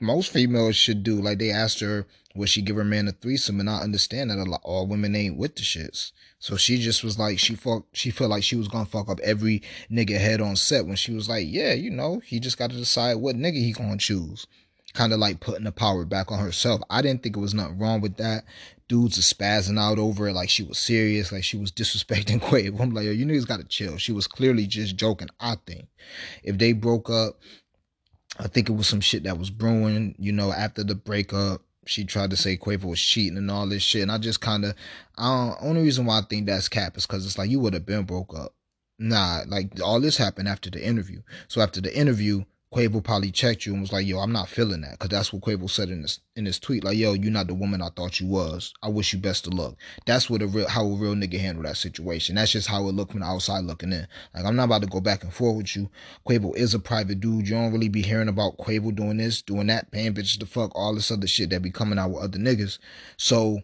most 0.00 0.32
females 0.32 0.76
should 0.76 1.02
do. 1.02 1.20
Like 1.20 1.38
they 1.38 1.50
asked 1.50 1.80
her, 1.80 2.06
would 2.34 2.48
she 2.48 2.62
give 2.62 2.76
her 2.76 2.84
man 2.84 3.08
a 3.08 3.12
threesome? 3.12 3.60
And 3.60 3.68
I 3.68 3.80
understand 3.80 4.30
that 4.30 4.38
a 4.38 4.44
lot 4.44 4.60
all 4.62 4.86
women 4.86 5.14
ain't 5.14 5.36
with 5.36 5.56
the 5.56 5.62
shits. 5.62 6.12
So 6.38 6.56
she 6.56 6.78
just 6.78 7.04
was 7.04 7.18
like, 7.18 7.38
she 7.38 7.54
fuck, 7.54 7.84
she 7.92 8.10
felt 8.10 8.30
like 8.30 8.42
she 8.42 8.56
was 8.56 8.68
gonna 8.68 8.86
fuck 8.86 9.08
up 9.10 9.20
every 9.20 9.62
nigga 9.90 10.18
head 10.18 10.40
on 10.40 10.56
set 10.56 10.86
when 10.86 10.96
she 10.96 11.12
was 11.12 11.28
like, 11.28 11.46
yeah, 11.48 11.72
you 11.72 11.90
know, 11.90 12.20
he 12.20 12.40
just 12.40 12.58
got 12.58 12.70
to 12.70 12.76
decide 12.76 13.16
what 13.16 13.36
nigga 13.36 13.56
he 13.56 13.72
gonna 13.72 13.98
choose. 13.98 14.46
Kind 14.92 15.12
of 15.12 15.20
like 15.20 15.40
putting 15.40 15.64
the 15.64 15.72
power 15.72 16.04
back 16.04 16.32
on 16.32 16.38
herself. 16.38 16.80
I 16.88 17.02
didn't 17.02 17.22
think 17.22 17.36
it 17.36 17.40
was 17.40 17.54
nothing 17.54 17.78
wrong 17.78 18.00
with 18.00 18.16
that. 18.16 18.44
Dudes 18.88 19.18
are 19.18 19.34
spazzing 19.34 19.78
out 19.78 19.98
over 20.00 20.28
it 20.28 20.32
like 20.32 20.50
she 20.50 20.64
was 20.64 20.78
serious, 20.78 21.30
like 21.30 21.44
she 21.44 21.56
was 21.56 21.70
disrespecting 21.72 22.40
Quavo. 22.40 22.80
I'm 22.80 22.90
like, 22.90 23.04
yo, 23.04 23.12
you 23.12 23.26
niggas 23.26 23.46
gotta 23.46 23.64
chill. 23.64 23.98
She 23.98 24.12
was 24.12 24.26
clearly 24.26 24.66
just 24.66 24.96
joking, 24.96 25.28
I 25.40 25.56
think. 25.66 25.88
If 26.42 26.58
they 26.58 26.72
broke 26.72 27.10
up, 27.10 27.38
I 28.38 28.48
think 28.48 28.68
it 28.68 28.72
was 28.72 28.86
some 28.86 29.00
shit 29.00 29.24
that 29.24 29.38
was 29.38 29.50
brewing, 29.50 30.14
you 30.18 30.32
know, 30.32 30.52
after 30.52 30.84
the 30.84 30.94
breakup. 30.94 31.62
She 31.86 32.04
tried 32.04 32.30
to 32.30 32.36
say 32.36 32.56
Quavo 32.56 32.84
was 32.84 33.00
cheating 33.00 33.38
and 33.38 33.50
all 33.50 33.66
this 33.66 33.82
shit. 33.82 34.02
And 34.02 34.12
I 34.12 34.18
just 34.18 34.40
kind 34.40 34.64
of, 34.64 34.74
I 35.16 35.46
don't, 35.46 35.68
only 35.68 35.82
reason 35.82 36.06
why 36.06 36.18
I 36.18 36.22
think 36.22 36.46
that's 36.46 36.68
cap 36.68 36.96
is 36.96 37.06
because 37.06 37.26
it's 37.26 37.38
like 37.38 37.50
you 37.50 37.58
would 37.60 37.74
have 37.74 37.86
been 37.86 38.04
broke 38.04 38.38
up. 38.38 38.54
Nah, 38.98 39.40
like 39.46 39.80
all 39.82 40.00
this 40.00 40.16
happened 40.16 40.46
after 40.46 40.70
the 40.70 40.86
interview. 40.86 41.22
So 41.48 41.60
after 41.60 41.80
the 41.80 41.96
interview, 41.96 42.44
Quavo 42.72 43.02
probably 43.02 43.32
checked 43.32 43.66
you 43.66 43.72
and 43.72 43.82
was 43.82 43.92
like, 43.92 44.06
"Yo, 44.06 44.20
I'm 44.20 44.30
not 44.30 44.48
feeling 44.48 44.82
that," 44.82 44.92
because 44.92 45.08
that's 45.08 45.32
what 45.32 45.42
Quavo 45.42 45.68
said 45.68 45.90
in 45.90 46.02
this 46.02 46.20
in 46.36 46.46
his 46.46 46.60
tweet. 46.60 46.84
Like, 46.84 46.96
"Yo, 46.96 47.14
you're 47.14 47.32
not 47.32 47.48
the 47.48 47.54
woman 47.54 47.82
I 47.82 47.88
thought 47.88 48.20
you 48.20 48.28
was. 48.28 48.72
I 48.80 48.88
wish 48.88 49.12
you 49.12 49.18
best 49.18 49.48
of 49.48 49.54
luck." 49.54 49.74
That's 50.06 50.30
what 50.30 50.40
a 50.40 50.46
real 50.46 50.68
how 50.68 50.86
a 50.86 50.96
real 50.96 51.16
nigga 51.16 51.40
handle 51.40 51.64
that 51.64 51.78
situation. 51.78 52.36
That's 52.36 52.52
just 52.52 52.68
how 52.68 52.86
it 52.88 52.92
looked 52.92 53.10
from 53.10 53.20
the 53.20 53.26
outside 53.26 53.64
looking 53.64 53.92
in. 53.92 54.06
Like, 54.34 54.44
I'm 54.44 54.54
not 54.54 54.64
about 54.64 54.82
to 54.82 54.88
go 54.88 55.00
back 55.00 55.24
and 55.24 55.34
forth 55.34 55.56
with 55.56 55.74
you. 55.74 55.90
Quavo 56.24 56.54
is 56.56 56.72
a 56.72 56.78
private 56.78 57.18
dude. 57.18 57.48
You 57.48 57.56
don't 57.56 57.72
really 57.72 57.88
be 57.88 58.02
hearing 58.02 58.28
about 58.28 58.58
Quavo 58.58 58.94
doing 58.94 59.16
this, 59.16 59.42
doing 59.42 59.66
that, 59.66 59.90
paying 59.90 60.14
bitches 60.14 60.38
to 60.38 60.46
fuck, 60.46 60.70
all 60.76 60.94
this 60.94 61.10
other 61.10 61.26
shit 61.26 61.50
that 61.50 61.62
be 61.62 61.72
coming 61.72 61.98
out 61.98 62.12
with 62.12 62.22
other 62.22 62.38
niggas. 62.38 62.78
So 63.16 63.62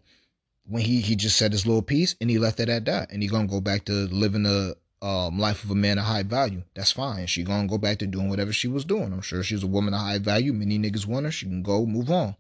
when 0.65 0.83
he 0.83 1.01
he 1.01 1.15
just 1.15 1.37
said 1.37 1.53
his 1.53 1.65
little 1.65 1.81
piece 1.83 2.17
and 2.21 2.29
he 2.29 2.39
left 2.39 2.59
it 2.59 2.69
at 2.69 2.87
that, 2.87 3.13
and 3.13 3.23
he 3.23 3.29
gonna 3.29 3.47
go 3.47 3.61
back 3.61 3.85
to 3.85 3.93
living 3.93 4.47
a 4.47 4.75
um, 5.07 5.39
life 5.39 5.63
of 5.63 5.71
a 5.71 5.75
man 5.75 5.99
of 5.99 6.05
high 6.05 6.25
value. 6.25 6.63
That's 6.75 6.91
fine. 6.91 7.27
She 7.27 7.45
gonna 7.45 7.69
go 7.69 7.79
back 7.79 7.99
to 7.99 8.07
doing 8.09 8.29
whatever 8.29 8.53
she 8.53 8.67
was 8.67 8.85
doing. 8.85 9.13
I'm 9.13 9.21
sure 9.21 9.45
she's 9.45 9.63
a 9.63 9.69
woman 9.69 9.95
of 9.95 10.01
high 10.01 10.19
value. 10.19 10.53
Many 10.53 10.79
niggas 10.81 11.07
want 11.07 11.27
her. 11.27 11.33
She 11.33 11.47
can 11.47 11.63
go 11.63 11.87
move 11.87 12.11
on. 12.11 12.35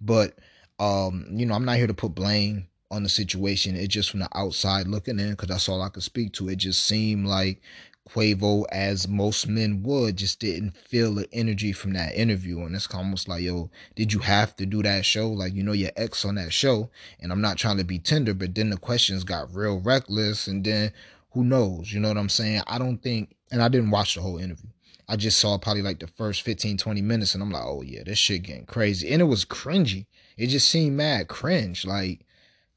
But 0.00 0.38
um, 0.78 1.26
you 1.30 1.46
know, 1.46 1.54
I'm 1.54 1.64
not 1.64 1.76
here 1.76 1.86
to 1.86 1.94
put 1.94 2.14
blame 2.14 2.66
on 2.90 3.04
the 3.04 3.08
situation. 3.08 3.74
It's 3.74 3.94
just 3.94 4.10
from 4.10 4.20
the 4.20 4.28
outside 4.34 4.86
looking 4.86 5.18
in, 5.18 5.30
because 5.30 5.48
that's 5.48 5.68
all 5.68 5.80
I 5.80 5.88
could 5.88 6.02
speak 6.02 6.34
to. 6.34 6.50
It 6.50 6.56
just 6.56 6.84
seemed 6.84 7.26
like 7.26 7.62
Quavo, 8.08 8.64
as 8.70 9.08
most 9.08 9.46
men 9.46 9.82
would, 9.84 10.16
just 10.16 10.40
didn't 10.40 10.76
feel 10.76 11.14
the 11.14 11.28
energy 11.32 11.72
from 11.72 11.92
that 11.94 12.14
interview. 12.14 12.60
And 12.64 12.74
it's 12.74 12.92
almost 12.92 13.28
like, 13.28 13.42
yo, 13.42 13.70
did 13.94 14.12
you 14.12 14.18
have 14.18 14.56
to 14.56 14.66
do 14.66 14.82
that 14.82 15.06
show? 15.06 15.30
Like, 15.30 15.54
you 15.54 15.62
know, 15.62 15.72
your 15.72 15.92
ex 15.96 16.24
on 16.24 16.34
that 16.34 16.52
show. 16.52 16.90
And 17.20 17.32
I'm 17.32 17.40
not 17.40 17.56
trying 17.56 17.78
to 17.78 17.84
be 17.84 17.98
tender, 17.98 18.34
but 18.34 18.54
then 18.54 18.70
the 18.70 18.76
questions 18.76 19.24
got 19.24 19.54
real 19.54 19.80
reckless. 19.80 20.48
And 20.48 20.64
then 20.64 20.92
who 21.32 21.44
knows? 21.44 21.92
You 21.92 22.00
know 22.00 22.08
what 22.08 22.16
I'm 22.18 22.28
saying? 22.28 22.62
I 22.66 22.78
don't 22.78 22.98
think, 22.98 23.34
and 23.50 23.62
I 23.62 23.68
didn't 23.68 23.90
watch 23.90 24.14
the 24.14 24.20
whole 24.20 24.38
interview. 24.38 24.70
I 25.08 25.16
just 25.16 25.40
saw 25.40 25.58
probably 25.58 25.82
like 25.82 25.98
the 25.98 26.06
first 26.06 26.42
15, 26.42 26.76
20 26.76 27.02
minutes, 27.02 27.34
and 27.34 27.42
I'm 27.42 27.50
like, 27.50 27.64
oh 27.64 27.82
yeah, 27.82 28.02
this 28.04 28.18
shit 28.18 28.44
getting 28.44 28.66
crazy. 28.66 29.10
And 29.10 29.20
it 29.20 29.24
was 29.24 29.44
cringy. 29.44 30.06
It 30.36 30.48
just 30.48 30.68
seemed 30.68 30.96
mad 30.96 31.28
cringe. 31.28 31.84
Like, 31.84 32.24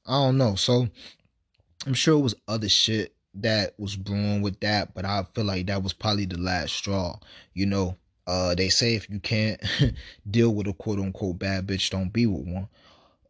I 0.07 0.13
don't 0.13 0.37
know. 0.37 0.55
So 0.55 0.87
I'm 1.85 1.93
sure 1.93 2.17
it 2.17 2.23
was 2.23 2.35
other 2.47 2.69
shit 2.69 3.13
that 3.35 3.73
was 3.77 3.95
brewing 3.95 4.41
with 4.41 4.59
that, 4.61 4.93
but 4.93 5.05
I 5.05 5.25
feel 5.33 5.45
like 5.45 5.67
that 5.67 5.83
was 5.83 5.93
probably 5.93 6.25
the 6.25 6.37
last 6.37 6.73
straw. 6.73 7.17
You 7.53 7.65
know, 7.65 7.97
uh, 8.25 8.55
they 8.55 8.69
say 8.69 8.95
if 8.95 9.09
you 9.09 9.19
can't 9.19 9.61
deal 10.29 10.53
with 10.53 10.67
a 10.67 10.73
quote 10.73 10.99
unquote 10.99 11.39
bad 11.39 11.67
bitch, 11.67 11.89
don't 11.89 12.11
be 12.11 12.25
with 12.25 12.47
one. 12.47 12.67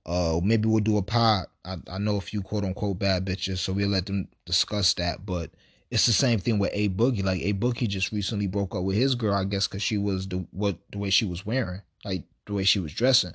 Uh, 0.05 0.39
maybe 0.43 0.67
we'll 0.67 0.79
do 0.79 0.97
a 0.97 1.01
pod. 1.01 1.45
I, 1.65 1.77
I 1.89 1.97
know 1.97 2.17
a 2.17 2.21
few 2.21 2.41
quote 2.41 2.63
unquote 2.63 2.99
bad 2.99 3.25
bitches, 3.25 3.59
so 3.59 3.73
we'll 3.73 3.89
let 3.89 4.05
them 4.05 4.27
discuss 4.45 4.93
that. 4.95 5.25
But 5.25 5.51
it's 5.91 6.05
the 6.05 6.13
same 6.13 6.39
thing 6.39 6.59
with 6.59 6.71
A 6.73 6.89
Boogie. 6.89 7.23
Like 7.23 7.41
A 7.41 7.53
Boogie 7.53 7.87
just 7.87 8.11
recently 8.11 8.47
broke 8.47 8.75
up 8.75 8.83
with 8.83 8.97
his 8.97 9.15
girl, 9.15 9.33
I 9.33 9.45
guess, 9.45 9.67
because 9.67 9.83
she 9.83 9.97
was 9.97 10.27
the 10.27 10.45
what 10.51 10.77
the 10.91 10.97
way 10.97 11.09
she 11.09 11.25
was 11.25 11.45
wearing, 11.45 11.81
like 12.03 12.23
the 12.45 12.53
way 12.53 12.63
she 12.63 12.79
was 12.79 12.93
dressing, 12.93 13.33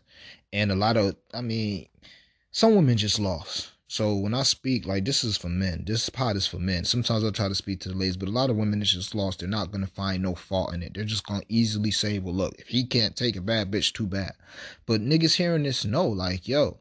and 0.52 0.70
a 0.70 0.76
lot 0.76 0.96
of, 0.96 1.16
I 1.32 1.40
mean, 1.40 1.87
some 2.50 2.75
women 2.75 2.96
just 2.96 3.18
lost. 3.18 3.70
So 3.90 4.14
when 4.14 4.35
I 4.35 4.42
speak, 4.42 4.87
like 4.87 5.07
this 5.07 5.25
is 5.25 5.38
for 5.38 5.49
men. 5.49 5.85
This 5.87 6.11
pod 6.11 6.37
is 6.37 6.47
for 6.47 6.59
men. 6.59 6.85
Sometimes 6.85 7.25
I 7.25 7.30
try 7.30 7.49
to 7.49 7.54
speak 7.54 7.80
to 7.80 7.88
the 7.88 7.95
ladies, 7.95 8.18
but 8.18 8.28
a 8.28 8.33
lot 8.33 8.50
of 8.50 8.57
women 8.57 8.83
is 8.83 8.92
just 8.92 9.14
lost. 9.14 9.38
They're 9.38 9.49
not 9.49 9.73
gonna 9.73 9.87
find 9.87 10.23
no 10.23 10.35
fault 10.35 10.75
in 10.75 10.83
it. 10.83 10.92
They're 10.92 11.04
just 11.04 11.26
gonna 11.26 11.42
easily 11.49 11.90
say, 11.90 12.18
"Well, 12.18 12.35
look, 12.35 12.54
if 12.59 12.68
he 12.68 12.85
can't 12.85 13.16
take 13.16 13.35
a 13.35 13.40
bad 13.40 13.71
bitch, 13.71 13.95
too 13.95 14.07
bad." 14.07 14.35
But 14.85 15.00
niggas 15.00 15.37
hearing 15.37 15.62
this 15.62 15.87
know, 15.87 16.07
like, 16.07 16.47
yo, 16.47 16.80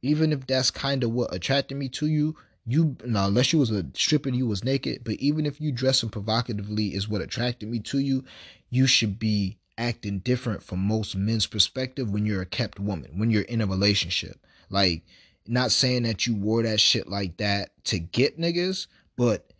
even 0.00 0.32
if 0.32 0.46
that's 0.46 0.70
kind 0.70 1.02
of 1.02 1.10
what 1.10 1.34
attracted 1.34 1.76
me 1.76 1.88
to 1.88 2.06
you, 2.06 2.36
you 2.64 2.96
now 3.04 3.26
unless 3.26 3.52
you 3.52 3.58
was 3.58 3.72
a 3.72 3.86
stripper, 3.94 4.28
you 4.28 4.46
was 4.46 4.62
naked. 4.62 5.02
But 5.02 5.14
even 5.14 5.46
if 5.46 5.60
you 5.60 5.72
dressing 5.72 6.10
provocatively 6.10 6.94
is 6.94 7.08
what 7.08 7.20
attracted 7.20 7.68
me 7.68 7.80
to 7.80 7.98
you, 7.98 8.22
you 8.70 8.86
should 8.86 9.18
be 9.18 9.58
acting 9.76 10.20
different 10.20 10.62
from 10.62 10.78
most 10.78 11.16
men's 11.16 11.46
perspective 11.46 12.10
when 12.10 12.24
you're 12.24 12.42
a 12.42 12.46
kept 12.46 12.78
woman, 12.78 13.18
when 13.18 13.30
you're 13.32 13.42
in 13.42 13.60
a 13.60 13.66
relationship, 13.66 14.38
like 14.70 15.02
not 15.46 15.72
saying 15.72 16.04
that 16.04 16.26
you 16.26 16.34
wore 16.34 16.62
that 16.62 16.80
shit 16.80 17.08
like 17.08 17.36
that 17.38 17.70
to 17.84 17.98
get 17.98 18.38
niggas, 18.38 18.86
but 19.16 19.52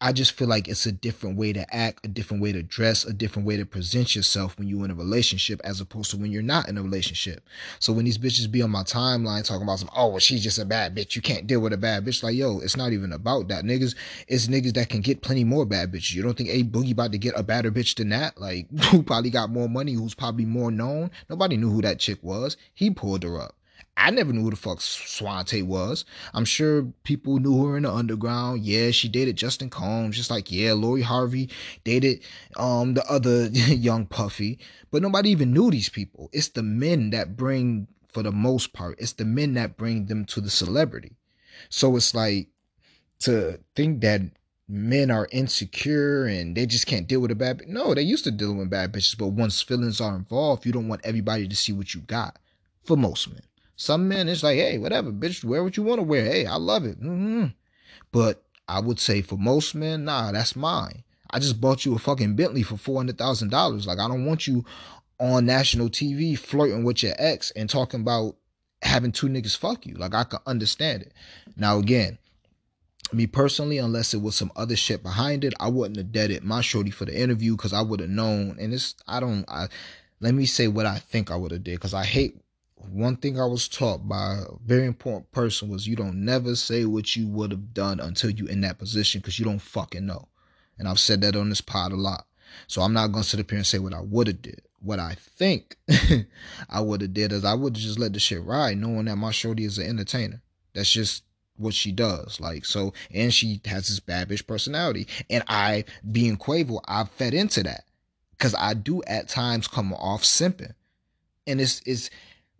I 0.00 0.12
just 0.12 0.32
feel 0.32 0.46
like 0.46 0.68
it's 0.68 0.86
a 0.86 0.92
different 0.92 1.36
way 1.36 1.52
to 1.52 1.74
act, 1.74 2.06
a 2.06 2.08
different 2.08 2.40
way 2.40 2.52
to 2.52 2.62
dress, 2.62 3.04
a 3.04 3.12
different 3.12 3.48
way 3.48 3.56
to 3.56 3.66
present 3.66 4.14
yourself 4.14 4.56
when 4.56 4.68
you're 4.68 4.84
in 4.84 4.92
a 4.92 4.94
relationship 4.94 5.60
as 5.64 5.80
opposed 5.80 6.12
to 6.12 6.16
when 6.16 6.30
you're 6.30 6.40
not 6.40 6.68
in 6.68 6.78
a 6.78 6.82
relationship. 6.82 7.42
So 7.80 7.92
when 7.92 8.04
these 8.04 8.16
bitches 8.16 8.48
be 8.48 8.62
on 8.62 8.70
my 8.70 8.84
timeline 8.84 9.44
talking 9.44 9.64
about 9.64 9.80
some, 9.80 9.90
oh, 9.96 10.08
well, 10.10 10.18
she's 10.20 10.44
just 10.44 10.60
a 10.60 10.64
bad 10.64 10.94
bitch. 10.94 11.16
You 11.16 11.22
can't 11.22 11.48
deal 11.48 11.58
with 11.58 11.72
a 11.72 11.76
bad 11.76 12.04
bitch. 12.04 12.22
Like, 12.22 12.36
yo, 12.36 12.60
it's 12.60 12.76
not 12.76 12.92
even 12.92 13.12
about 13.12 13.48
that. 13.48 13.64
Niggas, 13.64 13.96
it's 14.28 14.46
niggas 14.46 14.74
that 14.74 14.88
can 14.88 15.00
get 15.00 15.22
plenty 15.22 15.42
more 15.42 15.66
bad 15.66 15.90
bitches. 15.90 16.14
You 16.14 16.22
don't 16.22 16.36
think 16.36 16.50
A 16.50 16.62
Boogie 16.62 16.92
about 16.92 17.10
to 17.10 17.18
get 17.18 17.34
a 17.36 17.42
badder 17.42 17.72
bitch 17.72 17.96
than 17.96 18.10
that? 18.10 18.40
Like, 18.40 18.70
who 18.90 19.02
probably 19.02 19.30
got 19.30 19.50
more 19.50 19.68
money, 19.68 19.94
who's 19.94 20.14
probably 20.14 20.44
more 20.44 20.70
known? 20.70 21.10
Nobody 21.28 21.56
knew 21.56 21.70
who 21.70 21.82
that 21.82 21.98
chick 21.98 22.20
was. 22.22 22.56
He 22.72 22.90
pulled 22.90 23.24
her 23.24 23.40
up. 23.40 23.57
I 23.98 24.10
never 24.10 24.32
knew 24.32 24.42
who 24.42 24.50
the 24.50 24.56
fuck 24.56 24.78
Swante 24.78 25.62
was. 25.62 26.04
I'm 26.32 26.44
sure 26.44 26.84
people 27.02 27.40
knew 27.40 27.64
her 27.64 27.76
in 27.76 27.82
the 27.82 27.92
underground. 27.92 28.62
Yeah, 28.62 28.92
she 28.92 29.08
dated 29.08 29.36
Justin 29.36 29.70
Combs, 29.70 30.16
just 30.16 30.30
like 30.30 30.52
yeah, 30.52 30.72
Lori 30.72 31.02
Harvey 31.02 31.50
dated 31.84 32.22
um 32.56 32.94
the 32.94 33.04
other 33.10 33.46
young 33.48 34.06
Puffy. 34.06 34.60
But 34.90 35.02
nobody 35.02 35.30
even 35.30 35.52
knew 35.52 35.70
these 35.70 35.88
people. 35.88 36.30
It's 36.32 36.48
the 36.48 36.62
men 36.62 37.10
that 37.10 37.36
bring, 37.36 37.88
for 38.08 38.22
the 38.22 38.32
most 38.32 38.72
part, 38.72 38.98
it's 39.00 39.14
the 39.14 39.24
men 39.24 39.54
that 39.54 39.76
bring 39.76 40.06
them 40.06 40.24
to 40.26 40.40
the 40.40 40.50
celebrity. 40.50 41.16
So 41.68 41.96
it's 41.96 42.14
like 42.14 42.48
to 43.20 43.58
think 43.74 44.00
that 44.02 44.22
men 44.68 45.10
are 45.10 45.28
insecure 45.32 46.26
and 46.26 46.56
they 46.56 46.66
just 46.66 46.86
can't 46.86 47.08
deal 47.08 47.20
with 47.20 47.30
a 47.30 47.34
bad 47.34 47.58
bitch. 47.58 47.68
No, 47.68 47.94
they 47.94 48.02
used 48.02 48.24
to 48.24 48.30
deal 48.30 48.54
with 48.54 48.70
bad 48.70 48.92
bitches, 48.92 49.18
but 49.18 49.28
once 49.28 49.60
feelings 49.60 50.00
are 50.00 50.14
involved, 50.14 50.64
you 50.64 50.72
don't 50.72 50.88
want 50.88 51.00
everybody 51.04 51.48
to 51.48 51.56
see 51.56 51.72
what 51.72 51.94
you 51.94 52.00
got. 52.02 52.38
For 52.84 52.96
most 52.96 53.30
men. 53.30 53.42
Some 53.80 54.08
men, 54.08 54.28
it's 54.28 54.42
like, 54.42 54.56
hey, 54.56 54.76
whatever, 54.76 55.12
bitch, 55.12 55.44
wear 55.44 55.62
what 55.62 55.76
you 55.76 55.84
want 55.84 56.00
to 56.00 56.02
wear. 56.02 56.24
Hey, 56.24 56.46
I 56.46 56.56
love 56.56 56.84
it. 56.84 57.00
Mm-hmm. 57.00 57.46
But 58.10 58.42
I 58.66 58.80
would 58.80 58.98
say 58.98 59.22
for 59.22 59.36
most 59.36 59.72
men, 59.76 60.04
nah, 60.04 60.32
that's 60.32 60.56
mine. 60.56 61.04
I 61.30 61.38
just 61.38 61.60
bought 61.60 61.84
you 61.84 61.94
a 61.94 61.98
fucking 61.98 62.34
Bentley 62.34 62.64
for 62.64 62.76
four 62.76 62.96
hundred 62.96 63.18
thousand 63.18 63.50
dollars. 63.50 63.86
Like 63.86 64.00
I 64.00 64.08
don't 64.08 64.24
want 64.24 64.48
you 64.48 64.64
on 65.20 65.46
national 65.46 65.90
TV 65.90 66.36
flirting 66.36 66.82
with 66.82 67.04
your 67.04 67.14
ex 67.18 67.52
and 67.52 67.70
talking 67.70 68.00
about 68.00 68.34
having 68.82 69.12
two 69.12 69.28
niggas 69.28 69.56
fuck 69.56 69.86
you. 69.86 69.94
Like 69.94 70.12
I 70.12 70.24
can 70.24 70.40
understand 70.44 71.02
it. 71.02 71.12
Now 71.56 71.78
again, 71.78 72.18
me 73.12 73.28
personally, 73.28 73.78
unless 73.78 74.12
it 74.12 74.22
was 74.22 74.34
some 74.34 74.50
other 74.56 74.74
shit 74.74 75.04
behind 75.04 75.44
it, 75.44 75.54
I 75.60 75.68
wouldn't 75.68 75.98
have 75.98 76.10
deaded 76.10 76.42
my 76.42 76.62
shorty 76.62 76.90
for 76.90 77.04
the 77.04 77.16
interview 77.16 77.56
because 77.56 77.72
I 77.72 77.82
would 77.82 78.00
have 78.00 78.10
known. 78.10 78.56
And 78.58 78.74
it's 78.74 78.96
I 79.06 79.20
don't 79.20 79.44
I 79.48 79.68
let 80.18 80.34
me 80.34 80.46
say 80.46 80.66
what 80.66 80.86
I 80.86 80.98
think 80.98 81.30
I 81.30 81.36
would 81.36 81.52
have 81.52 81.62
did 81.62 81.76
because 81.76 81.94
I 81.94 82.04
hate 82.04 82.40
one 82.92 83.16
thing 83.16 83.40
I 83.40 83.46
was 83.46 83.68
taught 83.68 84.08
by 84.08 84.38
a 84.38 84.44
very 84.64 84.86
important 84.86 85.30
person 85.32 85.68
was 85.68 85.86
you 85.86 85.96
don't 85.96 86.24
never 86.24 86.54
say 86.56 86.84
what 86.84 87.16
you 87.16 87.26
would 87.28 87.50
have 87.50 87.74
done 87.74 88.00
until 88.00 88.30
you 88.30 88.46
in 88.46 88.60
that 88.62 88.78
position 88.78 89.20
because 89.20 89.38
you 89.38 89.44
don't 89.44 89.60
fucking 89.60 90.06
know. 90.06 90.28
And 90.78 90.88
I've 90.88 91.00
said 91.00 91.20
that 91.22 91.36
on 91.36 91.48
this 91.48 91.60
pod 91.60 91.92
a 91.92 91.96
lot. 91.96 92.26
So 92.66 92.82
I'm 92.82 92.92
not 92.92 93.12
gonna 93.12 93.24
sit 93.24 93.40
up 93.40 93.50
here 93.50 93.58
and 93.58 93.66
say 93.66 93.78
what 93.78 93.94
I 93.94 94.00
would 94.00 94.26
have 94.26 94.42
did. 94.42 94.62
What 94.80 94.98
I 94.98 95.16
think 95.18 95.76
I 96.70 96.80
would 96.80 97.00
have 97.00 97.12
did 97.12 97.32
is 97.32 97.44
I 97.44 97.54
would 97.54 97.76
have 97.76 97.82
just 97.82 97.98
let 97.98 98.12
the 98.12 98.20
shit 98.20 98.42
ride, 98.42 98.78
knowing 98.78 99.06
that 99.06 99.16
my 99.16 99.32
shorty 99.32 99.64
is 99.64 99.78
an 99.78 99.86
entertainer. 99.88 100.40
That's 100.74 100.90
just 100.90 101.24
what 101.56 101.74
she 101.74 101.92
does. 101.92 102.40
Like 102.40 102.64
so, 102.64 102.94
and 103.12 103.34
she 103.34 103.60
has 103.64 103.88
this 103.88 104.00
bad 104.00 104.28
bitch 104.28 104.46
personality. 104.46 105.08
And 105.28 105.42
I, 105.48 105.84
being 106.10 106.36
Quavo, 106.36 106.80
I 106.86 107.04
fed 107.04 107.34
into 107.34 107.62
that 107.64 107.84
because 108.30 108.54
I 108.54 108.74
do 108.74 109.02
at 109.06 109.28
times 109.28 109.68
come 109.68 109.92
off 109.92 110.22
simping, 110.22 110.74
and 111.46 111.60
it's 111.60 111.82
it's 111.84 112.10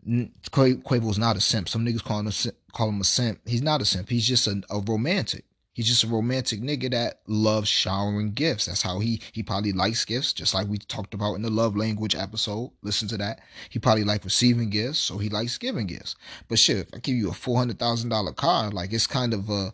Quavo's 0.09 1.19
not 1.19 1.37
a 1.37 1.41
simp. 1.41 1.69
Some 1.69 1.85
niggas 1.85 2.03
call 2.03 2.19
him 2.19 2.27
a, 2.27 2.71
call 2.73 2.89
him 2.89 3.01
a 3.01 3.03
simp. 3.03 3.39
He's 3.45 3.61
not 3.61 3.81
a 3.81 3.85
simp. 3.85 4.09
He's 4.09 4.27
just 4.27 4.47
a, 4.47 4.61
a 4.69 4.79
romantic. 4.79 5.45
He's 5.73 5.87
just 5.87 6.03
a 6.03 6.07
romantic 6.07 6.61
nigga 6.61 6.91
that 6.91 7.21
loves 7.27 7.69
showering 7.69 8.33
gifts. 8.33 8.65
That's 8.65 8.81
how 8.81 8.99
he 8.99 9.21
he 9.31 9.43
probably 9.43 9.71
likes 9.71 10.03
gifts, 10.03 10.33
just 10.33 10.53
like 10.53 10.67
we 10.67 10.77
talked 10.77 11.13
about 11.13 11.35
in 11.35 11.41
the 11.41 11.49
love 11.49 11.77
language 11.77 12.15
episode. 12.15 12.71
Listen 12.81 13.07
to 13.09 13.17
that. 13.17 13.39
He 13.69 13.79
probably 13.79 14.03
like 14.03 14.25
receiving 14.25 14.69
gifts, 14.69 14.99
so 14.99 15.17
he 15.17 15.29
likes 15.29 15.57
giving 15.57 15.87
gifts. 15.87 16.15
But 16.49 16.59
shit, 16.59 16.77
if 16.77 16.87
I 16.93 16.97
give 16.97 17.15
you 17.15 17.29
a 17.29 17.33
four 17.33 17.57
hundred 17.57 17.79
thousand 17.79 18.09
dollar 18.09 18.33
car, 18.33 18.71
like 18.71 18.91
it's 18.91 19.07
kind 19.07 19.33
of 19.33 19.49
a, 19.49 19.71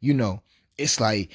you 0.00 0.14
know, 0.14 0.40
it's 0.78 1.00
like 1.00 1.30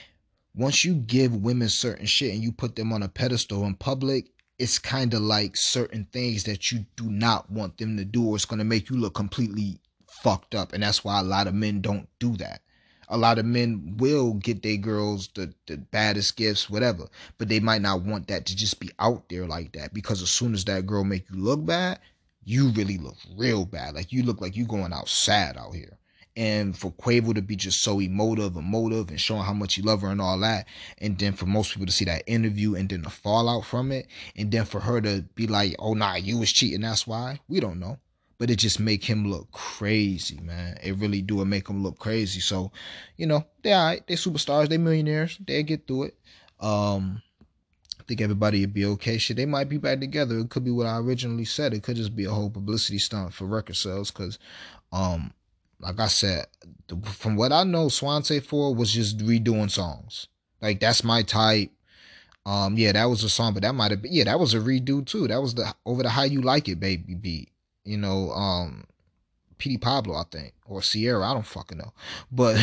once 0.55 0.83
you 0.83 0.95
give 0.95 1.35
women 1.35 1.69
certain 1.69 2.07
shit 2.07 2.33
and 2.33 2.41
you 2.41 2.51
put 2.51 2.75
them 2.75 2.91
on 2.91 3.03
a 3.03 3.09
pedestal 3.09 3.65
in 3.65 3.75
public, 3.75 4.31
it's 4.59 4.79
kind 4.79 5.13
of 5.13 5.21
like 5.21 5.55
certain 5.55 6.07
things 6.11 6.43
that 6.45 6.71
you 6.71 6.85
do 6.95 7.09
not 7.09 7.49
want 7.51 7.77
them 7.77 7.97
to 7.97 8.05
do, 8.05 8.27
or 8.27 8.35
it's 8.35 8.45
gonna 8.45 8.63
make 8.63 8.89
you 8.89 8.97
look 8.97 9.13
completely 9.13 9.79
fucked 10.07 10.55
up, 10.55 10.73
and 10.73 10.83
that's 10.83 11.03
why 11.03 11.19
a 11.19 11.23
lot 11.23 11.47
of 11.47 11.53
men 11.53 11.81
don't 11.81 12.07
do 12.19 12.35
that 12.37 12.61
a 13.09 13.17
lot 13.17 13.39
of 13.39 13.45
men 13.45 13.95
will 13.97 14.33
get 14.33 14.61
their 14.63 14.77
girls 14.77 15.29
the, 15.29 15.53
the 15.67 15.77
baddest 15.77 16.35
gifts, 16.35 16.69
whatever, 16.69 17.07
but 17.37 17.47
they 17.47 17.59
might 17.59 17.81
not 17.81 18.01
want 18.01 18.27
that 18.27 18.45
to 18.45 18.55
just 18.55 18.79
be 18.79 18.91
out 18.99 19.29
there 19.29 19.45
like 19.45 19.71
that 19.73 19.93
because 19.93 20.21
as 20.21 20.29
soon 20.29 20.53
as 20.53 20.65
that 20.65 20.85
girl 20.85 21.03
make 21.03 21.29
you 21.29 21.37
look 21.37 21.65
bad, 21.65 21.99
you 22.43 22.69
really 22.69 22.97
look 22.97 23.15
real 23.37 23.65
bad. 23.65 23.95
Like 23.95 24.11
you 24.11 24.23
look 24.23 24.41
like 24.41 24.55
you 24.55 24.65
going 24.65 24.93
out 24.93 25.07
sad 25.07 25.57
out 25.57 25.73
here. 25.73 25.97
And 26.37 26.77
for 26.77 26.91
Quavo 26.91 27.33
to 27.33 27.41
be 27.41 27.57
just 27.57 27.81
so 27.81 27.99
emotive, 27.99 28.55
emotive, 28.55 29.09
and 29.09 29.19
showing 29.19 29.43
how 29.43 29.53
much 29.53 29.73
he 29.73 29.81
love 29.81 30.01
her 30.01 30.09
and 30.09 30.21
all 30.21 30.39
that, 30.39 30.67
and 30.99 31.17
then 31.17 31.33
for 31.33 31.47
most 31.47 31.73
people 31.73 31.87
to 31.87 31.91
see 31.91 32.05
that 32.05 32.23
interview 32.27 32.75
and 32.75 32.87
then 32.87 33.01
the 33.01 33.09
fallout 33.09 33.65
from 33.65 33.91
it, 33.91 34.07
and 34.35 34.51
then 34.51 34.63
for 34.63 34.79
her 34.79 35.01
to 35.01 35.23
be 35.33 35.47
like, 35.47 35.75
"Oh 35.79 35.95
nah, 35.95 36.15
you 36.15 36.37
was 36.37 36.51
cheating, 36.51 36.81
that's 36.81 37.07
why." 37.07 37.39
We 37.49 37.59
don't 37.59 37.79
know 37.79 37.97
but 38.37 38.49
it 38.49 38.57
just 38.57 38.79
make 38.79 39.03
him 39.03 39.29
look 39.29 39.51
crazy, 39.51 40.39
man. 40.41 40.77
It 40.83 40.95
really 40.97 41.21
do 41.21 41.41
it 41.41 41.45
make 41.45 41.67
him 41.67 41.81
look 41.81 41.97
crazy. 41.97 42.39
So, 42.39 42.71
you 43.15 43.25
know, 43.25 43.45
they 43.63 43.73
all 43.73 43.85
right. 43.85 44.05
They 44.05 44.15
superstars. 44.15 44.69
They 44.69 44.77
millionaires. 44.77 45.37
They 45.45 45.63
get 45.63 45.87
through 45.87 46.03
it. 46.03 46.17
Um, 46.59 47.21
I 47.99 48.03
think 48.03 48.21
everybody 48.21 48.61
would 48.61 48.73
be 48.73 48.85
okay. 48.85 49.17
Shit, 49.17 49.37
they 49.37 49.45
might 49.45 49.69
be 49.69 49.77
back 49.77 49.99
together. 49.99 50.37
It 50.37 50.49
could 50.49 50.63
be 50.63 50.71
what 50.71 50.85
I 50.85 50.97
originally 50.97 51.45
said. 51.45 51.73
It 51.73 51.83
could 51.83 51.95
just 51.95 52.15
be 52.15 52.25
a 52.25 52.31
whole 52.31 52.49
publicity 52.49 52.99
stunt 52.99 53.33
for 53.33 53.45
record 53.45 53.75
sales. 53.75 54.11
Cause, 54.11 54.37
um, 54.91 55.33
like 55.79 55.99
I 55.99 56.07
said, 56.07 56.47
from 57.03 57.35
what 57.35 57.51
I 57.51 57.63
know, 57.63 57.87
Swante 57.87 58.43
Four 58.43 58.73
was 58.75 58.91
just 58.91 59.19
redoing 59.19 59.71
songs. 59.71 60.27
Like 60.61 60.79
that's 60.79 61.03
my 61.03 61.23
type. 61.23 61.71
Um, 62.45 62.77
yeah, 62.77 62.93
that 62.93 63.05
was 63.05 63.23
a 63.23 63.29
song, 63.29 63.53
but 63.53 63.63
that 63.63 63.75
might 63.75 63.91
have 63.91 64.01
been 64.01 64.13
yeah, 64.13 64.23
that 64.23 64.39
was 64.39 64.53
a 64.53 64.59
redo 64.59 65.05
too. 65.05 65.27
That 65.27 65.41
was 65.41 65.53
the 65.55 65.73
over 65.85 66.03
the 66.03 66.09
how 66.09 66.23
you 66.23 66.41
like 66.41 66.69
it, 66.69 66.79
baby 66.79 67.13
beat 67.15 67.51
you 67.87 67.97
know, 67.97 68.31
um, 68.31 68.83
Petey 69.57 69.77
Pablo, 69.77 70.15
I 70.15 70.23
think, 70.29 70.53
or 70.65 70.81
Ciara, 70.81 71.31
I 71.31 71.33
don't 71.33 71.45
fucking 71.45 71.77
know. 71.77 71.93
But 72.31 72.57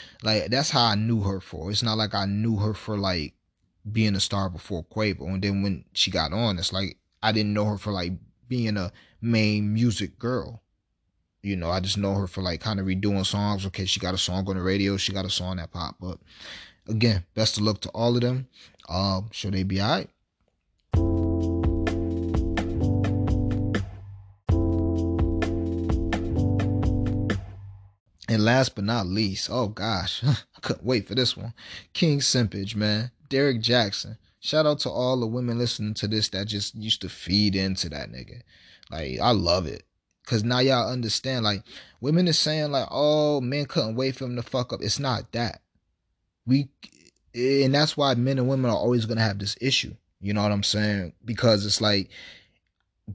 like 0.22 0.46
that's 0.46 0.70
how 0.70 0.86
I 0.86 0.94
knew 0.94 1.20
her 1.20 1.40
for. 1.40 1.70
It's 1.70 1.82
not 1.82 1.98
like 1.98 2.14
I 2.14 2.24
knew 2.24 2.56
her 2.56 2.74
for 2.74 2.96
like 2.96 3.34
being 3.90 4.16
a 4.16 4.20
star 4.20 4.48
before 4.48 4.84
Quavo. 4.84 5.28
And 5.28 5.42
then 5.42 5.62
when 5.62 5.84
she 5.92 6.10
got 6.10 6.32
on, 6.32 6.58
it's 6.58 6.72
like 6.72 6.96
I 7.22 7.32
didn't 7.32 7.52
know 7.52 7.66
her 7.66 7.78
for 7.78 7.92
like 7.92 8.12
being 8.48 8.76
a 8.76 8.90
main 9.20 9.72
music 9.72 10.18
girl. 10.18 10.61
You 11.42 11.56
know, 11.56 11.70
I 11.70 11.80
just 11.80 11.98
know 11.98 12.14
her 12.14 12.28
for 12.28 12.40
like 12.40 12.60
kind 12.60 12.78
of 12.78 12.86
redoing 12.86 13.26
songs. 13.26 13.66
Okay, 13.66 13.84
she 13.84 13.98
got 13.98 14.14
a 14.14 14.18
song 14.18 14.48
on 14.48 14.56
the 14.56 14.62
radio, 14.62 14.96
she 14.96 15.12
got 15.12 15.24
a 15.24 15.30
song 15.30 15.56
that 15.56 15.72
pop. 15.72 15.96
But 16.00 16.18
again, 16.88 17.24
best 17.34 17.56
of 17.56 17.64
luck 17.64 17.80
to 17.80 17.88
all 17.90 18.14
of 18.14 18.20
them. 18.20 18.46
Um, 18.88 19.28
sure 19.32 19.50
they 19.50 19.64
be 19.64 19.80
alright. 19.80 20.08
And 28.28 28.44
last 28.44 28.76
but 28.76 28.84
not 28.84 29.06
least, 29.06 29.48
oh 29.50 29.66
gosh, 29.66 30.22
I 30.26 30.36
couldn't 30.62 30.86
wait 30.86 31.08
for 31.08 31.16
this 31.16 31.36
one. 31.36 31.54
King 31.92 32.20
Simpage, 32.20 32.76
man. 32.76 33.10
Derrick 33.28 33.60
Jackson. 33.60 34.16
Shout 34.38 34.64
out 34.64 34.78
to 34.80 34.90
all 34.90 35.18
the 35.18 35.26
women 35.26 35.58
listening 35.58 35.94
to 35.94 36.06
this 36.06 36.28
that 36.30 36.46
just 36.46 36.74
used 36.76 37.02
to 37.02 37.08
feed 37.08 37.56
into 37.56 37.88
that 37.88 38.10
nigga. 38.10 38.42
Like, 38.90 39.18
I 39.20 39.32
love 39.32 39.66
it. 39.66 39.84
Cause 40.24 40.44
now 40.44 40.60
y'all 40.60 40.90
understand, 40.90 41.44
like, 41.44 41.62
women 42.00 42.28
is 42.28 42.38
saying, 42.38 42.70
like, 42.70 42.86
oh, 42.90 43.40
men 43.40 43.66
couldn't 43.66 43.96
wait 43.96 44.14
for 44.16 44.24
him 44.24 44.36
to 44.36 44.42
fuck 44.42 44.72
up. 44.72 44.80
It's 44.80 45.00
not 45.00 45.32
that. 45.32 45.60
We 46.46 46.68
and 47.34 47.74
that's 47.74 47.96
why 47.96 48.14
men 48.14 48.38
and 48.38 48.48
women 48.48 48.70
are 48.70 48.76
always 48.76 49.06
gonna 49.06 49.22
have 49.22 49.38
this 49.38 49.56
issue. 49.60 49.94
You 50.20 50.34
know 50.34 50.42
what 50.42 50.52
I'm 50.52 50.62
saying? 50.62 51.12
Because 51.24 51.66
it's 51.66 51.80
like 51.80 52.10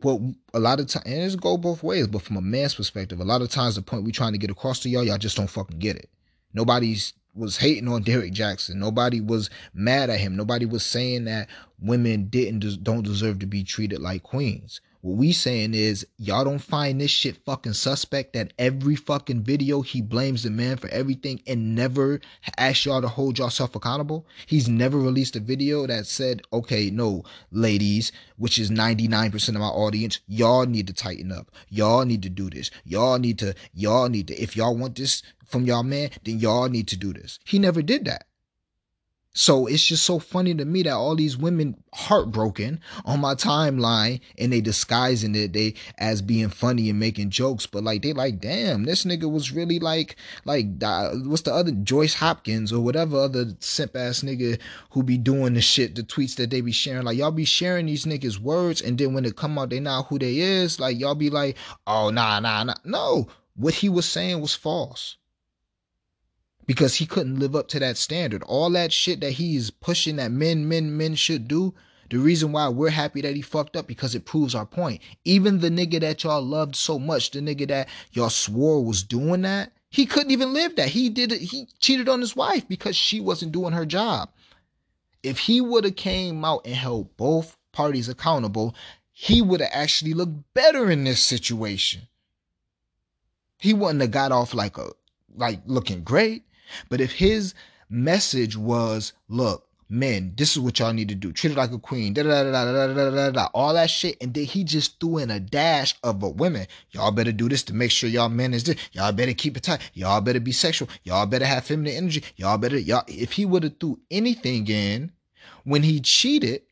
what 0.02 0.22
a 0.54 0.60
lot 0.60 0.80
of 0.80 0.88
times, 0.88 1.06
and 1.06 1.22
it's 1.22 1.36
go 1.36 1.58
both 1.58 1.84
ways, 1.84 2.08
but 2.08 2.22
from 2.22 2.38
a 2.38 2.42
man's 2.42 2.76
perspective, 2.76 3.20
a 3.20 3.26
lot 3.26 3.42
of 3.42 3.50
times 3.50 3.76
the 3.76 3.82
point 3.82 4.04
we 4.04 4.12
trying 4.12 4.34
to 4.34 4.38
get 4.38 4.50
across 4.50 4.80
to 4.82 4.90
y'all, 4.90 5.04
y'all 5.04 5.18
just 5.18 5.38
don't 5.38 5.50
fucking 5.50 5.80
get 5.80 5.96
it. 5.96 6.10
Nobody's 6.54 7.14
was 7.36 7.58
hating 7.58 7.88
on 7.88 8.02
Derrick 8.04 8.34
Jackson. 8.34 8.80
Nobody 8.80 9.22
was 9.22 9.50
mad 9.74 10.10
at 10.10 10.20
him. 10.20 10.36
Nobody 10.36 10.66
was 10.66 10.84
saying 10.84 11.26
that 11.26 11.48
women 11.80 12.26
didn't 12.26 12.84
don't 12.84 13.04
deserve 13.04 13.40
to 13.40 13.46
be 13.46 13.64
treated 13.64 14.02
like 14.02 14.24
queens. 14.24 14.82
What 15.02 15.18
we 15.18 15.32
saying 15.32 15.76
is 15.76 16.08
y'all 16.18 16.44
don't 16.44 16.58
find 16.58 17.00
this 17.00 17.12
shit 17.12 17.38
fucking 17.46 17.74
suspect 17.74 18.34
that 18.34 18.54
every 18.58 18.96
fucking 18.96 19.44
video 19.44 19.82
he 19.82 20.02
blames 20.02 20.42
the 20.42 20.50
man 20.50 20.78
for 20.78 20.90
everything 20.90 21.42
and 21.46 21.76
never 21.76 22.20
asks 22.58 22.86
y'all 22.86 23.02
to 23.02 23.08
hold 23.08 23.38
yourself 23.38 23.76
accountable. 23.76 24.26
He's 24.48 24.68
never 24.68 24.98
released 24.98 25.36
a 25.36 25.40
video 25.40 25.86
that 25.86 26.08
said, 26.08 26.42
okay, 26.52 26.90
no, 26.90 27.24
ladies, 27.52 28.12
which 28.38 28.58
is 28.58 28.72
99% 28.72 29.50
of 29.50 29.56
my 29.56 29.68
audience, 29.68 30.20
y'all 30.28 30.66
need 30.66 30.88
to 30.88 30.94
tighten 30.94 31.32
up. 31.32 31.52
Y'all 31.70 32.04
need 32.04 32.24
to 32.24 32.30
do 32.30 32.50
this. 32.50 32.72
Y'all 32.84 33.20
need 33.20 33.38
to, 33.40 33.54
y'all 33.74 34.10
need 34.10 34.28
to, 34.30 34.42
if 34.42 34.58
y'all 34.58 34.76
want 34.76 34.96
this 34.96 35.22
from 35.46 35.66
y'all 35.66 35.84
man, 35.84 36.10
then 36.24 36.40
y'all 36.40 36.70
need 36.70 36.88
to 36.88 36.98
do 36.98 37.14
this. 37.14 37.38
He 37.46 37.60
never 37.60 37.84
did 37.84 38.06
that. 38.06 38.26
So 39.38 39.68
it's 39.68 39.86
just 39.86 40.04
so 40.04 40.18
funny 40.18 40.56
to 40.56 40.66
me 40.66 40.82
that 40.82 40.94
all 40.94 41.16
these 41.16 41.38
women 41.38 41.78
heartbroken 41.94 42.82
on 43.06 43.20
my 43.22 43.36
timeline 43.36 44.20
and 44.40 44.52
they 44.52 44.62
disguising 44.62 45.36
it 45.36 45.54
they 45.54 45.76
as 46.00 46.24
being 46.24 46.50
funny 46.50 46.90
and 46.90 47.00
making 47.00 47.30
jokes, 47.30 47.68
but 47.68 47.84
like 47.84 48.02
they 48.02 48.14
like, 48.14 48.40
damn, 48.40 48.86
this 48.86 49.06
nigga 49.06 49.32
was 49.32 49.52
really 49.52 49.78
like 49.78 50.16
like 50.46 50.66
what's 50.82 51.44
the 51.44 51.54
other 51.54 51.70
Joyce 51.70 52.16
Hopkins 52.16 52.74
or 52.74 52.80
whatever 52.84 53.18
other 53.18 53.46
simp 53.60 53.96
ass 53.96 54.22
nigga 54.22 54.60
who 54.90 55.04
be 55.04 55.20
doing 55.20 55.54
the 55.54 55.62
shit, 55.62 55.94
the 55.94 56.02
tweets 56.02 56.36
that 56.38 56.50
they 56.50 56.62
be 56.62 56.72
sharing. 56.72 57.06
Like 57.06 57.20
y'all 57.20 57.30
be 57.30 57.46
sharing 57.46 57.86
these 57.86 58.06
niggas 58.06 58.40
words 58.40 58.82
and 58.82 58.98
then 58.98 59.14
when 59.14 59.24
it 59.24 59.36
come 59.36 59.60
out 59.60 59.70
they 59.70 59.80
not 59.80 60.08
who 60.08 60.18
they 60.18 60.38
is, 60.38 60.80
like 60.80 61.00
y'all 61.00 61.14
be 61.14 61.30
like, 61.30 61.58
oh 61.86 62.10
nah 62.10 62.40
nah 62.40 62.64
nah. 62.64 62.74
No, 62.84 63.28
what 63.56 63.76
he 63.76 63.88
was 63.88 64.08
saying 64.08 64.42
was 64.42 64.56
false 64.56 65.18
because 66.68 66.96
he 66.96 67.06
couldn't 67.06 67.40
live 67.40 67.56
up 67.56 67.70
to 67.70 67.80
that 67.80 67.98
standard. 67.98 68.44
All 68.44 68.70
that 68.72 68.94
shit 68.94 69.22
that 69.22 69.32
he's 69.32 69.72
pushing 69.72 70.18
that 70.18 70.32
men, 70.32 70.68
men, 70.68 70.96
men 70.96 71.16
should 71.16 71.48
do. 71.48 71.74
The 72.10 72.20
reason 72.20 72.52
why 72.52 72.70
we're 72.70 72.90
happy 72.90 73.22
that 73.22 73.36
he 73.36 73.42
fucked 73.42 73.76
up 73.76 73.88
because 73.88 74.16
it 74.16 74.26
proves 74.26 74.54
our 74.54 74.66
point. 74.66 75.02
Even 75.26 75.60
the 75.60 75.70
nigga 75.70 76.00
that 76.02 76.24
y'all 76.24 76.42
loved 76.42 76.76
so 76.76 77.00
much, 77.00 77.32
the 77.32 77.40
nigga 77.40 77.68
that 77.70 77.90
y'all 78.12 78.30
swore 78.30 78.84
was 78.84 79.04
doing 79.04 79.42
that, 79.42 79.72
he 79.90 80.06
couldn't 80.06 80.32
even 80.32 80.54
live 80.54 80.76
that. 80.76 80.90
He 80.90 81.10
did 81.10 81.32
it. 81.32 81.42
He 81.42 81.68
cheated 81.80 82.08
on 82.08 82.22
his 82.22 82.36
wife 82.36 82.68
because 82.68 82.96
she 82.96 83.20
wasn't 83.20 83.54
doing 83.54 83.74
her 83.74 83.86
job. 83.86 84.30
If 85.24 85.40
he 85.40 85.60
would 85.60 85.84
have 85.86 85.96
came 85.96 86.46
out 86.46 86.66
and 86.66 86.76
held 86.76 87.16
both 87.18 87.58
parties 87.72 88.08
accountable, 88.10 88.76
he 89.12 89.42
would 89.42 89.62
have 89.62 89.72
actually 89.74 90.14
looked 90.14 90.54
better 90.54 90.92
in 90.92 91.04
this 91.04 91.26
situation. 91.26 92.04
He 93.58 93.74
wouldn't 93.74 94.02
have 94.02 94.12
got 94.12 94.32
off 94.32 94.54
like 94.54 94.78
a 94.78 94.92
like 95.36 95.62
looking 95.66 96.04
great. 96.04 96.44
But 96.90 97.02
if 97.02 97.14
his 97.14 97.54
message 97.90 98.58
was, 98.58 99.14
look, 99.30 99.68
men, 99.90 100.34
this 100.36 100.52
is 100.52 100.60
what 100.60 100.80
y'all 100.80 100.94
need 100.94 101.10
to 101.10 101.16
do. 101.16 101.32
Treat 101.32 101.52
it 101.52 101.58
like 101.58 101.72
a 101.72 101.80
queen. 101.80 102.14
Da 102.14 102.24
da 102.24 102.44
da 102.44 102.52
da 102.52 102.88
da 102.88 102.94
da 102.94 103.10
da 103.10 103.32
da. 103.32 103.50
All 103.54 103.74
that 103.74 103.90
shit, 103.90 104.18
and 104.22 104.34
then 104.34 104.44
he 104.44 104.64
just 104.64 105.00
threw 105.00 105.18
in 105.18 105.32
a 105.32 105.40
dash 105.40 105.96
of 106.04 106.22
a 106.24 106.30
women. 106.30 106.68
Y'all 106.92 107.12
better 107.12 107.32
do 107.32 107.50
this 107.50 107.64
to 107.64 107.74
make 107.74 107.92
sure 107.92 108.10
y'all 108.10 108.32
is 108.54 108.64
this. 108.64 108.76
Y'all 108.92 109.12
better 109.12 109.34
keep 109.34 109.58
it 109.58 109.64
tight. 109.64 109.90
Y'all 109.94 110.22
better 110.22 110.40
be 110.40 110.52
sexual. 110.52 110.90
Y'all 111.04 111.26
better 111.26 111.46
have 111.46 111.64
feminine 111.66 111.94
energy. 111.94 112.24
Y'all 112.36 112.58
better 112.58 112.78
y'all. 112.78 113.04
If 113.08 113.34
he 113.34 113.46
would 113.46 113.64
have 113.64 113.80
threw 113.80 114.00
anything 114.12 114.68
in 114.68 115.12
when 115.64 115.84
he 115.84 116.00
cheated 116.00 116.64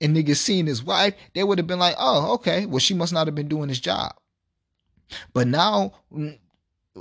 and 0.00 0.16
niggas 0.16 0.36
seen 0.36 0.66
his 0.66 0.82
wife, 0.82 1.14
they 1.34 1.44
would 1.44 1.58
have 1.58 1.66
been 1.66 1.78
like, 1.78 1.96
oh, 1.98 2.34
okay, 2.34 2.66
well 2.66 2.78
she 2.78 2.94
must 2.94 3.12
not 3.12 3.26
have 3.26 3.34
been 3.34 3.48
doing 3.48 3.68
his 3.68 3.80
job. 3.80 4.14
But 5.32 5.46
now 5.46 5.92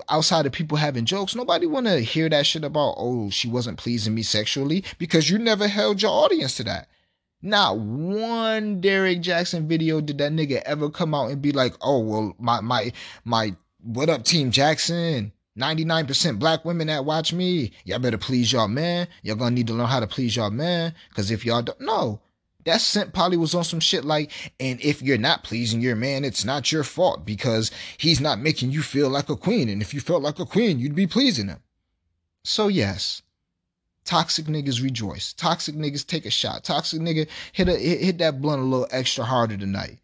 outside 0.09 0.45
of 0.45 0.51
people 0.51 0.77
having 0.77 1.05
jokes, 1.05 1.35
nobody 1.35 1.65
want 1.65 1.87
to 1.87 1.99
hear 1.99 2.29
that 2.29 2.45
shit 2.45 2.63
about, 2.63 2.95
oh, 2.97 3.29
she 3.29 3.47
wasn't 3.47 3.77
pleasing 3.77 4.15
me 4.15 4.23
sexually 4.23 4.83
because 4.97 5.29
you 5.29 5.37
never 5.37 5.67
held 5.67 6.01
your 6.01 6.11
audience 6.11 6.57
to 6.57 6.63
that. 6.63 6.87
Not 7.41 7.77
one 7.77 8.79
Derrick 8.79 9.21
Jackson 9.21 9.67
video 9.67 9.99
did 9.99 10.17
that 10.19 10.31
nigga 10.31 10.61
ever 10.61 10.89
come 10.89 11.13
out 11.13 11.29
and 11.29 11.41
be 11.41 11.51
like, 11.51 11.75
oh, 11.81 11.99
well, 11.99 12.35
my, 12.39 12.61
my, 12.61 12.91
my, 13.25 13.55
what 13.81 14.09
up, 14.09 14.23
Team 14.23 14.49
Jackson? 14.49 15.33
99% 15.59 16.39
black 16.39 16.65
women 16.65 16.87
that 16.87 17.05
watch 17.05 17.31
me, 17.31 17.71
y'all 17.83 17.99
better 17.99 18.17
please 18.17 18.51
y'all 18.51 18.67
man. 18.67 19.07
Y'all 19.21 19.35
gonna 19.35 19.51
need 19.51 19.67
to 19.67 19.73
learn 19.73 19.87
how 19.87 19.99
to 19.99 20.07
please 20.07 20.35
y'all 20.35 20.49
man. 20.49 20.95
Cause 21.13 21.29
if 21.29 21.45
y'all 21.45 21.61
don't, 21.61 21.79
no, 21.79 22.19
that 22.65 22.81
scent 22.81 23.13
probably 23.13 23.37
was 23.37 23.55
on 23.55 23.63
some 23.63 23.79
shit 23.79 24.05
like, 24.05 24.31
and 24.59 24.79
if 24.81 25.01
you're 25.01 25.17
not 25.17 25.43
pleasing 25.43 25.81
your 25.81 25.95
man, 25.95 26.23
it's 26.23 26.45
not 26.45 26.71
your 26.71 26.83
fault 26.83 27.25
because 27.25 27.71
he's 27.97 28.21
not 28.21 28.39
making 28.39 28.71
you 28.71 28.81
feel 28.81 29.09
like 29.09 29.29
a 29.29 29.35
queen. 29.35 29.69
And 29.69 29.81
if 29.81 29.93
you 29.93 29.99
felt 29.99 30.23
like 30.23 30.39
a 30.39 30.45
queen, 30.45 30.79
you'd 30.79 30.95
be 30.95 31.07
pleasing 31.07 31.47
him. 31.47 31.61
So, 32.43 32.67
yes, 32.67 33.21
Toxic 34.05 34.45
niggas 34.45 34.83
rejoice. 34.83 35.31
Toxic 35.33 35.75
niggas 35.75 36.05
take 36.05 36.25
a 36.25 36.29
shot. 36.29 36.63
Toxic 36.63 36.99
nigga 36.99 37.27
hit 37.53 37.69
a 37.69 37.77
hit, 37.77 38.17
that 38.17 38.41
blunt 38.41 38.61
a 38.61 38.65
little 38.65 38.87
extra 38.91 39.23
harder 39.23 39.57
tonight 39.57 39.99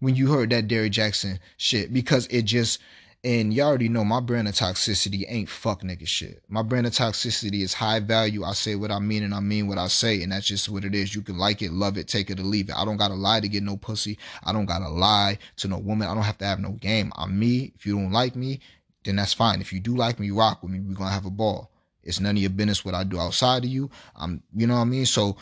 when 0.00 0.16
you 0.16 0.32
heard 0.32 0.50
that 0.50 0.68
Derrick 0.68 0.92
Jackson 0.92 1.38
shit 1.56 1.92
because 1.92 2.26
it 2.28 2.42
just 2.42 2.80
and 3.24 3.52
you 3.52 3.62
all 3.62 3.70
already 3.70 3.88
know 3.88 4.04
my 4.04 4.20
brand 4.20 4.46
of 4.46 4.54
toxicity 4.54 5.24
ain't 5.28 5.48
fuck 5.48 5.82
nigga 5.82 6.06
shit. 6.06 6.42
My 6.48 6.62
brand 6.62 6.86
of 6.86 6.92
toxicity 6.92 7.62
is 7.62 7.74
high 7.74 7.98
value. 7.98 8.44
I 8.44 8.52
say 8.52 8.76
what 8.76 8.92
I 8.92 9.00
mean 9.00 9.24
and 9.24 9.34
I 9.34 9.40
mean 9.40 9.66
what 9.66 9.76
I 9.76 9.88
say. 9.88 10.22
And 10.22 10.30
that's 10.30 10.46
just 10.46 10.68
what 10.68 10.84
it 10.84 10.94
is. 10.94 11.14
You 11.14 11.22
can 11.22 11.36
like 11.36 11.60
it, 11.60 11.72
love 11.72 11.98
it, 11.98 12.06
take 12.06 12.30
it 12.30 12.38
or 12.38 12.44
leave 12.44 12.68
it. 12.68 12.76
I 12.76 12.84
don't 12.84 12.96
gotta 12.96 13.14
lie 13.14 13.40
to 13.40 13.48
get 13.48 13.64
no 13.64 13.76
pussy. 13.76 14.18
I 14.44 14.52
don't 14.52 14.66
gotta 14.66 14.88
lie 14.88 15.38
to 15.56 15.68
no 15.68 15.78
woman. 15.78 16.06
I 16.06 16.14
don't 16.14 16.22
have 16.22 16.38
to 16.38 16.44
have 16.44 16.60
no 16.60 16.72
game. 16.72 17.12
I'm 17.16 17.36
me. 17.36 17.72
If 17.74 17.86
you 17.86 17.96
don't 17.96 18.12
like 18.12 18.36
me, 18.36 18.60
then 19.04 19.16
that's 19.16 19.34
fine. 19.34 19.60
If 19.60 19.72
you 19.72 19.80
do 19.80 19.96
like 19.96 20.20
me, 20.20 20.30
rock 20.30 20.62
with 20.62 20.70
me. 20.70 20.78
We're 20.78 20.94
gonna 20.94 21.10
have 21.10 21.26
a 21.26 21.30
ball. 21.30 21.72
It's 22.04 22.20
none 22.20 22.36
of 22.36 22.40
your 22.40 22.50
business 22.50 22.84
what 22.84 22.94
I 22.94 23.02
do 23.02 23.18
outside 23.18 23.64
of 23.64 23.70
you. 23.70 23.90
I'm 24.14 24.44
you 24.54 24.68
know 24.68 24.74
what 24.76 24.82
I 24.82 24.84
mean? 24.84 25.06
So 25.06 25.36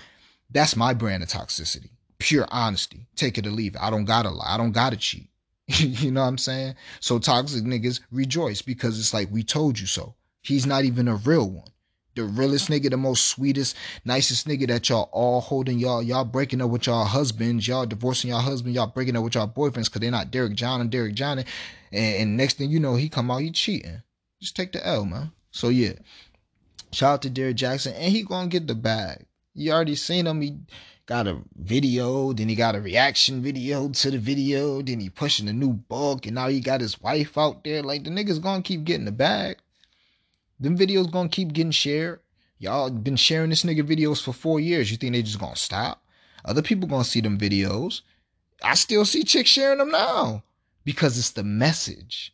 that's 0.50 0.76
my 0.76 0.94
brand 0.94 1.22
of 1.22 1.28
toxicity. 1.28 1.90
Pure 2.18 2.46
honesty. 2.50 3.06
Take 3.16 3.36
it 3.36 3.46
or 3.46 3.50
leave 3.50 3.74
it. 3.74 3.82
I 3.82 3.90
don't 3.90 4.06
gotta 4.06 4.30
lie. 4.30 4.54
I 4.54 4.56
don't 4.56 4.72
gotta 4.72 4.96
cheat. 4.96 5.28
you 5.78 6.10
know 6.10 6.22
what 6.22 6.28
I'm 6.28 6.38
saying? 6.38 6.74
So 7.00 7.18
toxic 7.18 7.64
niggas 7.64 8.00
rejoice 8.10 8.62
because 8.62 8.98
it's 8.98 9.12
like 9.12 9.30
we 9.30 9.42
told 9.42 9.78
you 9.78 9.86
so. 9.86 10.14
He's 10.42 10.66
not 10.66 10.84
even 10.84 11.08
a 11.08 11.16
real 11.16 11.50
one. 11.50 11.68
The 12.14 12.24
realest 12.24 12.68
nigga, 12.68 12.88
the 12.88 12.96
most 12.96 13.26
sweetest, 13.26 13.76
nicest 14.04 14.46
nigga 14.46 14.68
that 14.68 14.88
y'all 14.88 15.10
all 15.12 15.40
holding 15.40 15.78
y'all, 15.78 16.02
y'all 16.02 16.24
breaking 16.24 16.62
up 16.62 16.70
with 16.70 16.86
y'all 16.86 17.04
husbands, 17.04 17.68
y'all 17.68 17.84
divorcing 17.84 18.30
y'all 18.30 18.40
husband, 18.40 18.74
y'all 18.74 18.86
breaking 18.86 19.16
up 19.16 19.24
with 19.24 19.34
y'all 19.34 19.48
boyfriends 19.48 19.86
because 19.86 20.00
they're 20.00 20.10
not 20.10 20.30
Derek 20.30 20.54
John 20.54 20.80
and 20.80 20.90
Derek 20.90 21.14
John. 21.14 21.38
And, 21.38 21.46
and 21.92 22.36
next 22.36 22.56
thing 22.58 22.70
you 22.70 22.80
know, 22.80 22.94
he 22.94 23.08
come 23.08 23.30
out, 23.30 23.42
he 23.42 23.50
cheating. 23.50 24.02
Just 24.40 24.56
take 24.56 24.72
the 24.72 24.86
L, 24.86 25.04
man. 25.04 25.32
So 25.50 25.68
yeah. 25.68 25.92
Shout 26.92 27.14
out 27.14 27.22
to 27.22 27.30
Derrick 27.30 27.56
Jackson, 27.56 27.92
and 27.94 28.10
he 28.10 28.22
gonna 28.22 28.48
get 28.48 28.66
the 28.66 28.74
bag. 28.74 29.26
You 29.52 29.72
already 29.72 29.96
seen 29.96 30.26
him. 30.26 30.40
He 30.40 30.58
got 31.06 31.28
a 31.28 31.38
video, 31.56 32.32
then 32.32 32.48
he 32.48 32.56
got 32.56 32.74
a 32.74 32.80
reaction 32.80 33.40
video 33.40 33.88
to 33.88 34.10
the 34.10 34.18
video, 34.18 34.82
then 34.82 35.00
he 35.00 35.08
pushing 35.08 35.48
a 35.48 35.52
new 35.52 35.72
book, 35.72 36.26
and 36.26 36.34
now 36.34 36.48
he 36.48 36.60
got 36.60 36.80
his 36.80 37.00
wife 37.00 37.38
out 37.38 37.62
there. 37.64 37.82
Like 37.82 38.04
the 38.04 38.10
niggas 38.10 38.42
gonna 38.42 38.62
keep 38.62 38.84
getting 38.84 39.04
the 39.04 39.12
bag. 39.12 39.58
Them 40.58 40.76
videos 40.76 41.10
gonna 41.10 41.28
keep 41.28 41.52
getting 41.52 41.70
shared. 41.70 42.20
Y'all 42.58 42.90
been 42.90 43.16
sharing 43.16 43.50
this 43.50 43.64
nigga 43.64 43.82
videos 43.82 44.22
for 44.22 44.32
four 44.32 44.58
years. 44.58 44.90
You 44.90 44.96
think 44.96 45.12
they 45.12 45.22
just 45.22 45.38
gonna 45.38 45.56
stop? 45.56 46.02
Other 46.44 46.62
people 46.62 46.88
gonna 46.88 47.04
see 47.04 47.20
them 47.20 47.38
videos. 47.38 48.00
I 48.62 48.74
still 48.74 49.04
see 49.04 49.22
chicks 49.22 49.50
sharing 49.50 49.78
them 49.78 49.90
now 49.90 50.42
because 50.84 51.18
it's 51.18 51.30
the 51.30 51.44
message. 51.44 52.32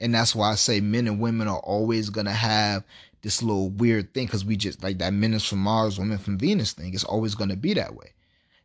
And 0.00 0.12
that's 0.14 0.34
why 0.34 0.50
I 0.50 0.56
say 0.56 0.80
men 0.80 1.06
and 1.06 1.20
women 1.20 1.46
are 1.46 1.60
always 1.60 2.10
gonna 2.10 2.32
have 2.32 2.82
this 3.24 3.42
little 3.42 3.70
weird 3.70 4.12
thing 4.12 4.26
because 4.26 4.44
we 4.44 4.54
just 4.54 4.82
like 4.84 4.98
that 4.98 5.14
men 5.14 5.32
is 5.34 5.44
from 5.44 5.58
Mars, 5.60 5.98
women 5.98 6.18
from 6.18 6.38
Venus 6.38 6.72
thing. 6.72 6.92
It's 6.92 7.04
always 7.04 7.34
gonna 7.34 7.56
be 7.56 7.74
that 7.74 7.96
way. 7.96 8.12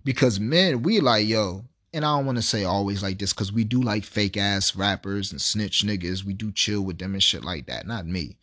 Because 0.03 0.39
men, 0.39 0.83
we 0.83 0.99
like, 0.99 1.27
yo, 1.27 1.63
and 1.93 2.05
I 2.05 2.15
don't 2.15 2.25
want 2.25 2.37
to 2.37 2.41
say 2.41 2.65
always 2.65 3.01
like 3.01 3.17
this 3.17 3.33
because 3.33 3.53
we 3.53 3.63
do 3.63 3.81
like 3.81 4.03
fake 4.03 4.35
ass 4.37 4.75
rappers 4.75 5.31
and 5.31 5.41
snitch 5.41 5.85
niggas. 5.85 6.25
We 6.25 6.33
do 6.33 6.51
chill 6.51 6.81
with 6.81 6.99
them 6.99 7.13
and 7.13 7.23
shit 7.23 7.43
like 7.43 7.67
that. 7.67 7.87
Not 7.87 8.05
me, 8.05 8.37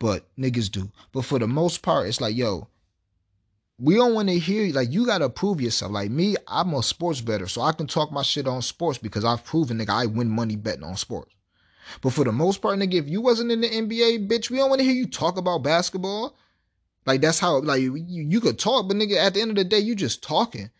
but 0.00 0.26
niggas 0.36 0.70
do. 0.70 0.90
But 1.12 1.24
for 1.24 1.38
the 1.38 1.48
most 1.48 1.82
part, 1.82 2.08
it's 2.08 2.20
like, 2.20 2.36
yo, 2.36 2.66
we 3.78 3.94
don't 3.94 4.12
want 4.12 4.28
to 4.28 4.38
hear 4.38 4.74
like 4.74 4.90
you 4.90 5.06
gotta 5.06 5.30
prove 5.30 5.60
yourself. 5.60 5.92
Like 5.92 6.10
me, 6.10 6.34
I'm 6.48 6.74
a 6.74 6.82
sports 6.82 7.20
better, 7.20 7.46
so 7.46 7.62
I 7.62 7.72
can 7.72 7.86
talk 7.86 8.10
my 8.10 8.22
shit 8.22 8.48
on 8.48 8.60
sports 8.60 8.98
because 8.98 9.24
I've 9.24 9.44
proven 9.44 9.78
nigga 9.78 9.90
I 9.90 10.06
win 10.06 10.28
money 10.28 10.56
betting 10.56 10.84
on 10.84 10.96
sports. 10.96 11.32
But 12.02 12.12
for 12.12 12.24
the 12.24 12.32
most 12.32 12.62
part, 12.62 12.78
nigga, 12.78 12.94
if 12.94 13.08
you 13.08 13.20
wasn't 13.20 13.52
in 13.52 13.60
the 13.60 13.68
NBA, 13.68 14.28
bitch, 14.28 14.50
we 14.50 14.58
don't 14.58 14.70
want 14.70 14.80
to 14.80 14.84
hear 14.84 14.94
you 14.94 15.06
talk 15.06 15.36
about 15.36 15.62
basketball. 15.62 16.36
Like 17.06 17.20
that's 17.20 17.38
how 17.38 17.60
like 17.60 17.80
you, 17.80 17.96
you 17.96 18.40
could 18.40 18.58
talk, 18.58 18.88
but 18.88 18.96
nigga, 18.96 19.16
at 19.16 19.34
the 19.34 19.40
end 19.40 19.50
of 19.50 19.56
the 19.56 19.64
day, 19.64 19.78
you 19.78 19.94
just 19.94 20.22
talking. 20.22 20.70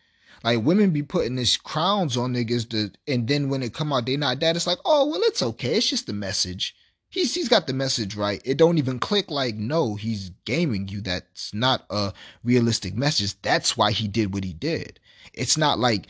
Like 0.43 0.63
women 0.63 0.91
be 0.91 1.03
putting 1.03 1.35
these 1.35 1.57
crowns 1.57 2.17
on 2.17 2.33
niggas, 2.33 2.69
to, 2.69 2.91
and 3.07 3.27
then 3.27 3.49
when 3.49 3.61
it 3.61 3.73
come 3.73 3.93
out, 3.93 4.05
they 4.05 4.17
not 4.17 4.39
that. 4.39 4.55
It's 4.55 4.67
like, 4.67 4.79
oh 4.85 5.07
well, 5.07 5.21
it's 5.23 5.41
okay. 5.41 5.75
It's 5.75 5.89
just 5.89 6.07
the 6.07 6.13
message. 6.13 6.75
He's 7.09 7.35
he's 7.35 7.49
got 7.49 7.67
the 7.67 7.73
message 7.73 8.15
right. 8.15 8.41
It 8.45 8.57
don't 8.57 8.77
even 8.77 8.97
click. 8.99 9.29
Like 9.29 9.55
no, 9.55 9.95
he's 9.95 10.31
gaming 10.45 10.87
you. 10.87 11.01
That's 11.01 11.53
not 11.53 11.85
a 11.89 12.13
realistic 12.43 12.95
message. 12.95 13.39
That's 13.41 13.75
why 13.75 13.91
he 13.91 14.07
did 14.07 14.33
what 14.33 14.43
he 14.43 14.53
did. 14.53 14.99
It's 15.33 15.57
not 15.57 15.79
like 15.79 16.07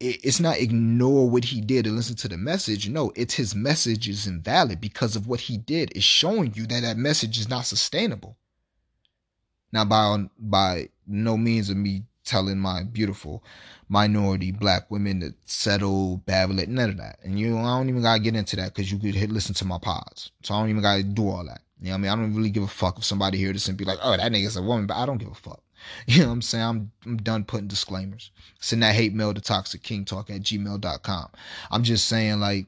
it's 0.00 0.40
not 0.40 0.58
ignore 0.58 1.28
what 1.28 1.44
he 1.44 1.60
did 1.60 1.86
and 1.86 1.96
listen 1.96 2.16
to 2.16 2.28
the 2.28 2.36
message. 2.36 2.88
No, 2.88 3.12
it's 3.16 3.34
his 3.34 3.54
message 3.54 4.08
is 4.08 4.26
invalid 4.26 4.80
because 4.80 5.16
of 5.16 5.26
what 5.26 5.40
he 5.40 5.58
did. 5.58 5.90
It's 5.94 6.04
showing 6.04 6.54
you 6.54 6.66
that 6.68 6.82
that 6.82 6.96
message 6.96 7.38
is 7.38 7.48
not 7.48 7.66
sustainable. 7.66 8.36
Now, 9.72 9.84
by 9.84 10.28
by 10.38 10.88
no 11.06 11.36
means 11.36 11.68
of 11.68 11.76
me 11.76 12.04
telling 12.24 12.58
my 12.58 12.84
beautiful 12.84 13.42
minority 13.88 14.52
black 14.52 14.90
women 14.90 15.20
to 15.20 15.34
settle, 15.46 16.18
babble 16.18 16.58
it, 16.58 16.68
none 16.68 16.90
of 16.90 16.96
that. 16.98 17.18
And 17.24 17.38
you, 17.38 17.56
I 17.58 17.78
don't 17.78 17.88
even 17.88 18.02
gotta 18.02 18.20
get 18.20 18.36
into 18.36 18.56
that 18.56 18.74
because 18.74 18.92
you 18.92 18.98
could 18.98 19.14
hit, 19.14 19.30
listen 19.30 19.54
to 19.56 19.64
my 19.64 19.78
pods. 19.78 20.30
So 20.42 20.54
I 20.54 20.60
don't 20.60 20.70
even 20.70 20.82
gotta 20.82 21.02
do 21.02 21.28
all 21.28 21.44
that. 21.46 21.62
You 21.80 21.88
know 21.88 21.92
what 21.92 21.94
I 21.94 22.00
mean? 22.00 22.10
I 22.10 22.16
don't 22.16 22.34
really 22.34 22.50
give 22.50 22.62
a 22.62 22.68
fuck 22.68 22.98
if 22.98 23.04
somebody 23.04 23.38
hear 23.38 23.52
this 23.52 23.68
and 23.68 23.78
be 23.78 23.84
like, 23.84 23.98
oh, 24.02 24.16
that 24.16 24.32
nigga's 24.32 24.56
a 24.56 24.62
woman, 24.62 24.86
but 24.86 24.96
I 24.96 25.06
don't 25.06 25.18
give 25.18 25.30
a 25.30 25.34
fuck. 25.34 25.62
You 26.06 26.22
know 26.22 26.26
what 26.26 26.32
I'm 26.32 26.42
saying? 26.42 26.64
I'm, 26.64 26.90
I'm 27.06 27.16
done 27.18 27.44
putting 27.44 27.68
disclaimers. 27.68 28.32
Send 28.58 28.82
that 28.82 28.96
hate 28.96 29.14
mail 29.14 29.32
to 29.32 29.40
toxic 29.40 29.82
king 29.84 30.04
talk 30.04 30.28
at 30.28 30.40
gmail.com. 30.40 31.28
I'm 31.70 31.84
just 31.84 32.08
saying, 32.08 32.40
like, 32.40 32.66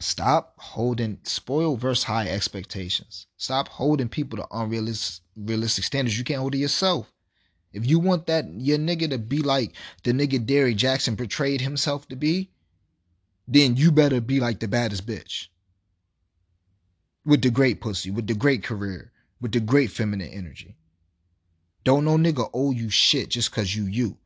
stop 0.00 0.54
holding 0.58 1.18
spoiled 1.22 1.80
versus 1.80 2.04
high 2.04 2.26
expectations. 2.26 3.28
Stop 3.36 3.68
holding 3.68 4.08
people 4.08 4.38
to 4.38 4.46
unrealistic 4.50 5.22
realistic 5.36 5.84
standards 5.84 6.18
you 6.18 6.24
can't 6.24 6.40
hold 6.40 6.52
to 6.52 6.58
yourself. 6.58 7.12
If 7.72 7.86
you 7.86 7.98
want 7.98 8.26
that 8.26 8.46
your 8.52 8.78
nigga 8.78 9.08
to 9.10 9.18
be 9.18 9.38
like 9.38 9.72
the 10.02 10.12
nigga 10.12 10.44
Derrick 10.44 10.76
Jackson 10.76 11.16
portrayed 11.16 11.60
himself 11.60 12.06
to 12.08 12.16
be, 12.16 12.50
then 13.48 13.76
you 13.76 13.90
better 13.92 14.20
be 14.20 14.40
like 14.40 14.60
the 14.60 14.68
baddest 14.68 15.06
bitch. 15.06 15.48
With 17.24 17.42
the 17.42 17.50
great 17.50 17.80
pussy, 17.80 18.10
with 18.10 18.26
the 18.26 18.34
great 18.34 18.62
career, 18.62 19.12
with 19.40 19.52
the 19.52 19.60
great 19.60 19.90
feminine 19.90 20.30
energy. 20.30 20.76
Don't 21.84 22.04
no 22.04 22.16
nigga 22.16 22.48
owe 22.52 22.70
you 22.72 22.90
shit 22.90 23.30
just 23.30 23.52
cause 23.52 23.74
you 23.74 23.84
you. 23.84 24.16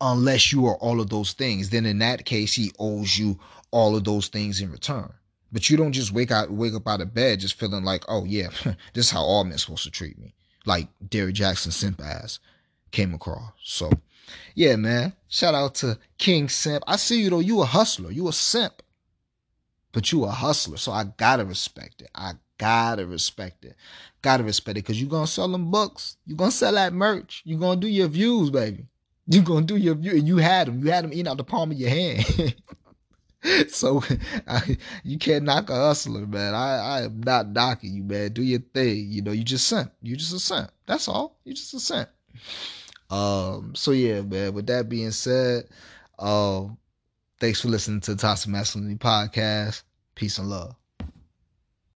Unless 0.00 0.52
you 0.52 0.66
are 0.66 0.76
all 0.76 1.00
of 1.00 1.10
those 1.10 1.32
things. 1.32 1.70
Then 1.70 1.86
in 1.86 1.98
that 1.98 2.24
case, 2.24 2.54
he 2.54 2.72
owes 2.78 3.18
you 3.18 3.38
all 3.70 3.96
of 3.96 4.04
those 4.04 4.28
things 4.28 4.60
in 4.60 4.70
return. 4.70 5.12
But 5.50 5.70
you 5.70 5.76
don't 5.76 5.92
just 5.92 6.12
wake 6.12 6.30
out 6.30 6.50
wake 6.50 6.74
up 6.74 6.86
out 6.86 7.00
of 7.00 7.14
bed 7.14 7.40
just 7.40 7.54
feeling 7.54 7.84
like, 7.84 8.04
oh 8.08 8.24
yeah, 8.24 8.48
this 8.92 9.06
is 9.06 9.10
how 9.10 9.22
all 9.22 9.44
men 9.44 9.58
supposed 9.58 9.84
to 9.84 9.90
treat 9.90 10.18
me. 10.18 10.34
Like 10.66 10.88
Derrick 11.08 11.34
Jackson 11.34 11.72
simp 11.72 12.00
ass 12.00 12.38
came 12.90 13.14
across. 13.14 13.52
So 13.62 13.90
yeah, 14.54 14.76
man. 14.76 15.14
Shout 15.28 15.54
out 15.54 15.76
to 15.76 15.98
King 16.18 16.48
Simp. 16.48 16.84
I 16.86 16.96
see 16.96 17.22
you 17.22 17.30
though, 17.30 17.40
you 17.40 17.60
a 17.62 17.64
hustler. 17.64 18.10
You 18.10 18.28
a 18.28 18.32
simp. 18.32 18.82
But 19.92 20.12
you 20.12 20.24
a 20.24 20.30
hustler. 20.30 20.76
So 20.76 20.92
I 20.92 21.04
gotta 21.04 21.44
respect 21.44 22.02
it. 22.02 22.10
I 22.14 22.32
gotta 22.58 23.06
respect 23.06 23.64
it. 23.64 23.76
Gotta 24.22 24.44
respect 24.44 24.78
it 24.78 24.82
because 24.82 25.00
you're 25.00 25.10
gonna 25.10 25.26
sell 25.26 25.48
them 25.48 25.70
books. 25.70 26.16
You're 26.26 26.36
gonna 26.36 26.50
sell 26.50 26.72
that 26.72 26.92
merch. 26.92 27.42
You're 27.44 27.60
gonna 27.60 27.80
do 27.80 27.88
your 27.88 28.08
views, 28.08 28.50
baby. 28.50 28.86
You're 29.26 29.44
gonna 29.44 29.66
do 29.66 29.76
your 29.76 29.94
view. 29.94 30.12
And 30.12 30.26
you 30.26 30.38
had 30.38 30.68
them. 30.68 30.84
You 30.84 30.90
had 30.90 31.04
them 31.04 31.12
eating 31.12 31.28
out 31.28 31.36
the 31.36 31.44
palm 31.44 31.70
of 31.70 31.78
your 31.78 31.90
hand. 31.90 32.54
so 33.68 34.02
I, 34.48 34.76
you 35.04 35.18
can't 35.18 35.44
knock 35.44 35.70
a 35.70 35.74
hustler, 35.74 36.26
man. 36.26 36.54
I, 36.54 36.78
I 36.78 37.02
am 37.02 37.20
not 37.20 37.50
knocking 37.50 37.94
you, 37.94 38.02
man. 38.02 38.32
Do 38.32 38.42
your 38.42 38.60
thing. 38.60 39.06
You 39.08 39.22
know, 39.22 39.32
you 39.32 39.44
just 39.44 39.68
sent. 39.68 39.90
You 40.02 40.16
just 40.16 40.34
a 40.34 40.40
cent. 40.40 40.70
That's 40.86 41.08
all. 41.08 41.38
You 41.44 41.54
just 41.54 41.74
a 41.74 41.80
cent. 41.80 42.08
Um, 43.10 43.74
so 43.74 43.92
yeah, 43.92 44.20
man. 44.22 44.54
With 44.54 44.66
that 44.66 44.88
being 44.88 45.12
said, 45.12 45.68
um, 46.18 46.76
thanks 47.40 47.60
for 47.60 47.68
listening 47.68 48.00
to 48.02 48.14
the 48.14 48.20
Toxic 48.20 48.50
Masculinity 48.50 48.96
Podcast. 48.96 49.82
Peace 50.14 50.38
and 50.38 50.48
love. 50.48 50.74